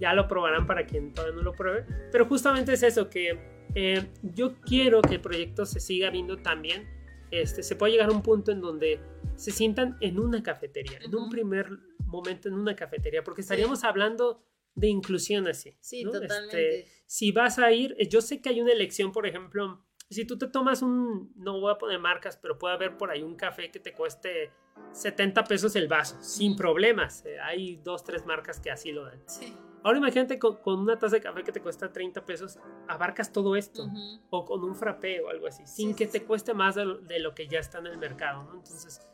[0.00, 3.38] ya lo probarán para quien todavía no lo pruebe, pero justamente es eso, que
[3.74, 6.88] eh, yo quiero que el proyecto se siga viendo también,
[7.30, 9.00] este, se puede llegar a un punto en donde
[9.36, 11.68] se sientan en una cafetería, en un primer
[12.06, 14.42] momento en una cafetería, porque estaríamos hablando
[14.74, 15.76] de inclusión así.
[15.80, 16.80] Sí, totalmente.
[16.80, 20.24] Este, si vas a ir, eh, yo sé que hay una elección, por ejemplo, si
[20.24, 23.34] tú te tomas un, no voy a poner marcas, pero puede haber por ahí un
[23.34, 24.52] café que te cueste
[24.92, 27.26] 70 pesos el vaso, sin problemas.
[27.26, 29.20] Eh, hay dos, tres marcas que así lo dan.
[29.26, 29.52] Sí.
[29.82, 33.88] Ahora imagínate con, una taza de café que te cuesta 30 pesos, abarcas todo esto.
[34.30, 37.48] O con un frappé o algo así, sin que te cueste más de lo, que
[37.48, 38.54] ya está en el mercado, ¿no?
[38.54, 39.04] Entonces,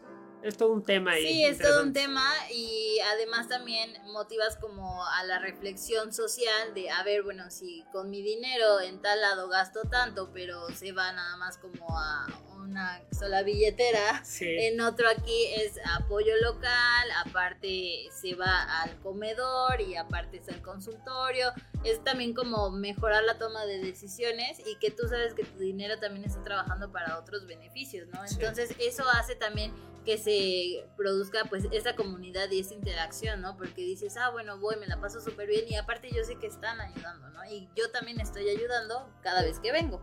[0.43, 1.27] es todo un tema ahí.
[1.27, 6.91] Sí, es todo un tema y además también motivas como a la reflexión social de,
[6.91, 11.13] a ver, bueno, si con mi dinero en tal lado gasto tanto, pero se va
[11.13, 12.27] nada más como a
[12.67, 19.97] una sola billetera, en otro aquí es apoyo local, aparte se va al comedor y
[19.97, 21.53] aparte es al consultorio,
[21.85, 25.99] es también como mejorar la toma de decisiones y que tú sabes que tu dinero
[25.99, 28.21] también está trabajando para otros beneficios, ¿no?
[28.25, 29.73] Entonces eso hace también
[30.05, 33.57] que se produzca pues esa comunidad y esa interacción, ¿no?
[33.57, 36.47] Porque dices, ah, bueno, voy, me la paso súper bien y aparte yo sé que
[36.47, 37.45] están ayudando, ¿no?
[37.45, 40.01] Y yo también estoy ayudando cada vez que vengo.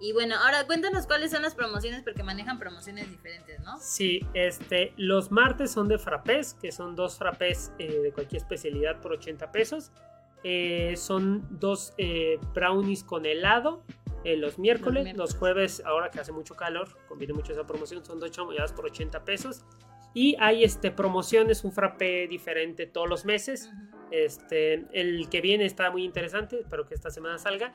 [0.00, 3.78] Y bueno, ahora cuéntanos cuáles son las promociones porque manejan promociones diferentes, ¿no?
[3.78, 9.00] Sí, este, los martes son de frappés, que son dos frappés eh, de cualquier especialidad
[9.00, 9.92] por 80 pesos.
[10.42, 13.82] Eh, son dos eh, brownies con helado
[14.24, 18.30] los, miércoles, los, jueves, ahora que hace mucho calor, conviene mucho esa promoción, son dos
[18.30, 19.64] chamoyadas por 80 pesos.
[20.14, 23.70] Y hay este, promociones, un frappé diferente todos los meses.
[24.10, 27.74] este, el que viene está muy interesante, espero que esta semana salga.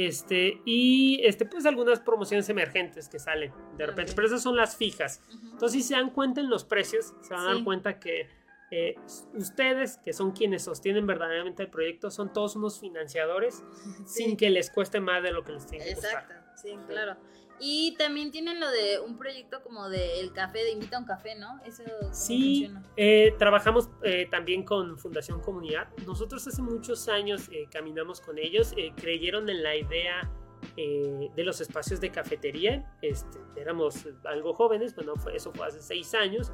[0.00, 4.76] Este, y este, pues algunas promociones emergentes que salen de repente, pero esas son las
[4.76, 5.20] fijas.
[5.42, 8.28] Entonces, si se dan cuenta en los precios, se van a dar cuenta que
[8.70, 8.94] eh,
[9.34, 13.64] ustedes, que son quienes sostienen verdaderamente el proyecto, son todos unos financiadores
[14.06, 17.16] sin que les cueste más de lo que les tiene que Exacto, sí, claro.
[17.60, 21.06] Y también tienen lo de un proyecto como de el café, de invita a un
[21.06, 21.60] café, ¿no?
[21.64, 21.82] Eso
[22.12, 25.88] sí, eh, trabajamos eh, también con Fundación Comunidad.
[26.06, 30.30] Nosotros hace muchos años caminamos con ellos, creyeron en la idea
[30.76, 32.96] de los espacios de cafetería.
[33.02, 36.52] Este, éramos algo jóvenes, bueno, eso fue hace seis años.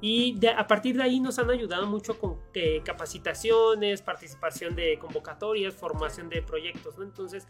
[0.00, 5.74] Y a partir de ahí nos han ayudado mucho con eh, capacitaciones, participación de convocatorias,
[5.74, 6.98] formación de proyectos.
[6.98, 7.04] ¿no?
[7.04, 7.48] Entonces,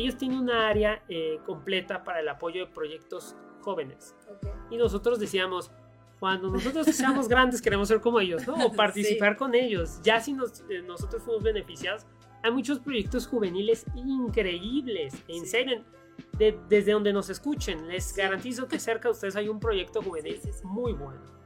[0.00, 4.14] ellos tienen una área eh, completa para el apoyo de proyectos jóvenes.
[4.70, 5.70] Y nosotros decíamos,
[6.18, 8.66] cuando nosotros seamos grandes queremos ser como ellos, ¿no?
[8.66, 10.00] O participar con ellos.
[10.02, 12.06] Ya si eh, nosotros fuimos beneficiados,
[12.42, 15.84] hay muchos proyectos juveniles increíbles, en serio.
[16.38, 20.92] desde donde nos escuchen, les garantizo que cerca de ustedes hay un proyecto juvenil muy
[20.92, 21.38] bueno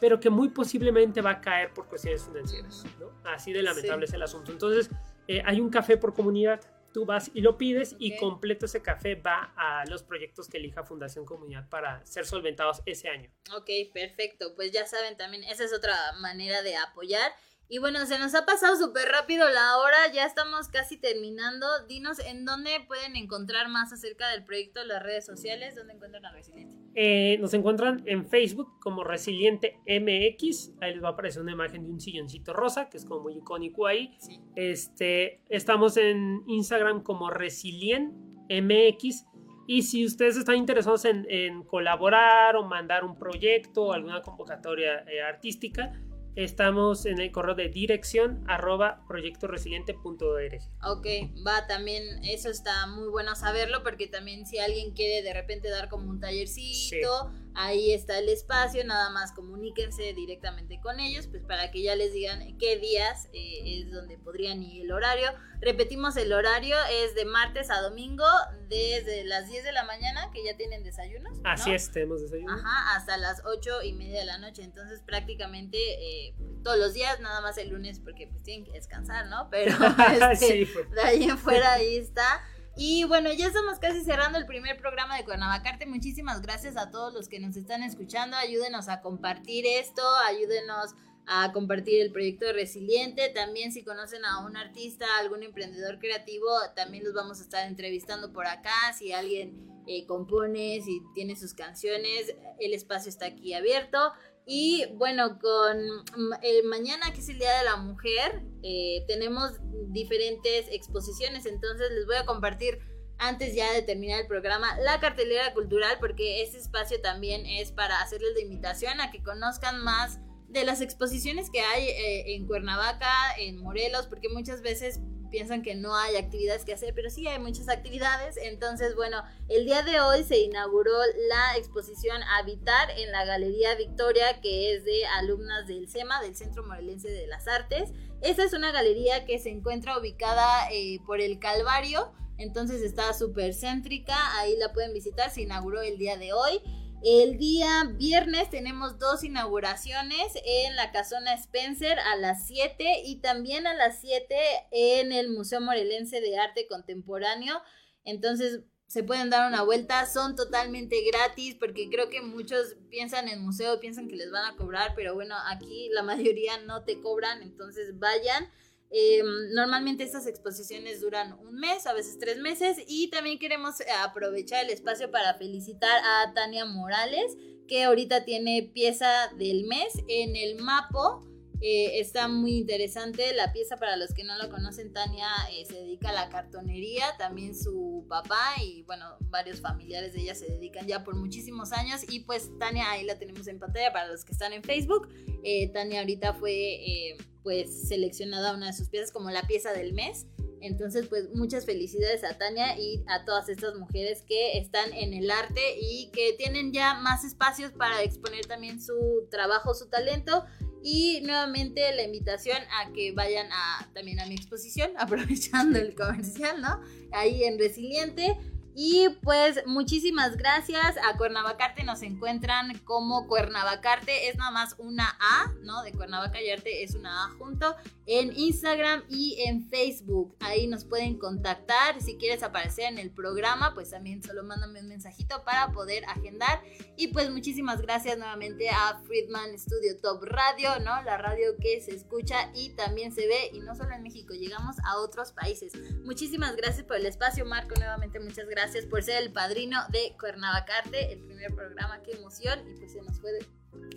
[0.00, 2.84] pero que muy posiblemente va a caer por cuestiones financieras.
[3.00, 3.10] ¿no?
[3.24, 4.52] Así de lamentable es el asunto.
[4.52, 4.90] Entonces,
[5.26, 6.60] eh, hay un café por comunidad.
[6.92, 10.84] Tú vas y lo pides y completo ese café va a los proyectos que elija
[10.84, 13.30] Fundación Comunidad para ser solventados ese año.
[13.54, 14.54] Ok, perfecto.
[14.54, 17.32] Pues ya saben también, esa es otra manera de apoyar.
[17.70, 21.66] Y bueno, se nos ha pasado súper rápido la hora, ya estamos casi terminando.
[21.86, 26.32] Dinos en dónde pueden encontrar más acerca del proyecto, las redes sociales, dónde encuentran a
[26.32, 26.74] Resiliente.
[26.94, 31.84] Eh, nos encuentran en Facebook como Resiliente MX, ahí les va a aparecer una imagen
[31.84, 34.16] de un silloncito rosa, que es como muy icónico ahí.
[34.56, 38.14] Este, estamos en Instagram como Resilient
[38.48, 39.26] MX.
[39.66, 45.20] Y si ustedes están interesados en, colaborar o mandar un proyecto o alguna convocatoria eh,
[45.20, 45.92] artística,
[46.38, 50.60] Estamos en el correo de dirección arroba proyectoresiliente.org.
[50.84, 51.06] Ok,
[51.44, 55.88] va también, eso está muy bueno saberlo porque también si alguien quiere de repente dar
[55.88, 61.72] como un tallercito, ahí está el espacio, nada más comuníquense directamente con ellos, pues para
[61.72, 65.28] que ya les digan qué días eh, es donde podrían ir el horario.
[65.60, 68.24] Repetimos, el horario es de martes a domingo,
[68.68, 71.36] desde las 10 de la mañana, que ya tienen desayunos.
[71.42, 72.52] Así es, tenemos desayuno.
[72.52, 77.18] Ajá, hasta las 8 y media de la noche, entonces prácticamente eh, todos los días,
[77.18, 79.48] nada más el lunes porque pues tienen que descansar, ¿no?
[79.50, 79.72] Pero
[80.30, 80.90] este, pues.
[80.92, 82.40] de ahí en fuera ahí está.
[82.80, 85.84] Y bueno, ya estamos casi cerrando el primer programa de Cuernavacarte.
[85.84, 88.36] Muchísimas gracias a todos los que nos están escuchando.
[88.36, 90.94] Ayúdenos a compartir esto, ayúdenos
[91.26, 93.30] a compartir el proyecto de Resiliente.
[93.30, 98.32] También si conocen a un artista, algún emprendedor creativo, también los vamos a estar entrevistando
[98.32, 98.92] por acá.
[98.96, 104.12] Si alguien eh, compone, si tiene sus canciones, el espacio está aquí abierto.
[104.50, 109.52] Y bueno, con mm, el mañana, que es el Día de la Mujer, eh, tenemos
[109.88, 111.44] diferentes exposiciones.
[111.44, 112.78] Entonces les voy a compartir
[113.18, 118.00] antes ya de terminar el programa la cartelera cultural porque este espacio también es para
[118.00, 123.12] hacerles de invitación a que conozcan más de las exposiciones que hay eh, en Cuernavaca,
[123.38, 127.38] en Morelos, porque muchas veces piensan que no hay actividades que hacer, pero sí hay
[127.38, 128.36] muchas actividades.
[128.36, 130.92] Entonces, bueno, el día de hoy se inauguró
[131.28, 136.64] la exposición Habitar en la Galería Victoria, que es de alumnas del CEMA, del Centro
[136.66, 137.92] Morelense de las Artes.
[138.20, 143.52] Esta es una galería que se encuentra ubicada eh, por el Calvario, entonces está súper
[143.52, 146.60] céntrica, ahí la pueden visitar, se inauguró el día de hoy.
[147.04, 153.68] El día viernes tenemos dos inauguraciones en la Casona Spencer a las 7 y también
[153.68, 154.34] a las 7
[154.72, 157.62] en el Museo Morelense de Arte Contemporáneo.
[158.04, 163.42] Entonces, se pueden dar una vuelta, son totalmente gratis porque creo que muchos piensan en
[163.42, 167.42] museo, piensan que les van a cobrar, pero bueno, aquí la mayoría no te cobran,
[167.42, 168.50] entonces vayan.
[168.90, 169.22] Eh,
[169.52, 174.70] normalmente estas exposiciones duran un mes, a veces tres meses y también queremos aprovechar el
[174.70, 177.36] espacio para felicitar a Tania Morales
[177.66, 181.27] que ahorita tiene pieza del mes en el Mapo
[181.60, 184.92] eh, está muy interesante la pieza para los que no lo conocen.
[184.92, 190.20] Tania eh, se dedica a la cartonería, también su papá y bueno, varios familiares de
[190.20, 193.92] ella se dedican ya por muchísimos años y pues Tania ahí la tenemos en pantalla
[193.92, 195.08] para los que están en Facebook.
[195.42, 200.26] Eh, Tania ahorita fue pues seleccionada una de sus piezas como la pieza del mes.
[200.60, 205.30] Entonces, pues muchas felicidades a Tania y a todas estas mujeres que están en el
[205.30, 210.44] arte y que tienen ya más espacios para exponer también su trabajo, su talento
[210.82, 216.60] y nuevamente la invitación a que vayan a, también a mi exposición, aprovechando el comercial,
[216.60, 216.80] ¿no?
[217.12, 218.36] Ahí en Resiliente.
[218.80, 225.52] Y pues muchísimas gracias a Cuernavacarte, nos encuentran como Cuernavacarte, es nada más una A,
[225.62, 225.82] ¿no?
[225.82, 227.74] De Cuernavaca y Arte es una A junto,
[228.06, 230.36] en Instagram y en Facebook.
[230.38, 234.86] Ahí nos pueden contactar, si quieres aparecer en el programa, pues también solo mándame un
[234.86, 236.62] mensajito para poder agendar.
[236.96, 241.02] Y pues muchísimas gracias nuevamente a Friedman Studio Top Radio, ¿no?
[241.02, 244.76] La radio que se escucha y también se ve, y no solo en México, llegamos
[244.84, 245.72] a otros países.
[246.04, 250.14] Muchísimas gracias por el espacio, Marco, nuevamente muchas gracias gracias por ser el padrino de
[250.20, 253.30] Cuernavacarte, el primer programa, qué emoción, y pues se nos fue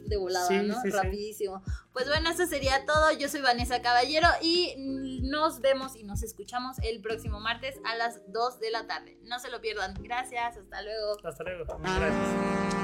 [0.06, 0.82] de, volada, ¿no?
[0.86, 1.62] Rapidísimo.
[1.92, 3.12] Pues bueno, eso sería todo.
[3.12, 4.76] Yo soy Vanessa Caballero y
[5.24, 9.18] nos vemos y nos escuchamos el próximo martes a las 2 de la tarde.
[9.24, 9.94] No se lo pierdan.
[10.02, 11.18] Gracias, hasta luego.
[11.26, 11.66] Hasta luego.
[11.80, 12.82] Gracias.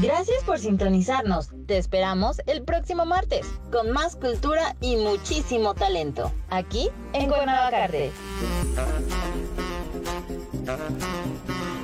[0.00, 1.48] Gracias por sintonizarnos.
[1.66, 6.30] Te esperamos el próximo martes con más cultura y muchísimo talento.
[6.50, 8.12] Aquí en Cuernavacarte.
[9.90, 11.77] Thank you.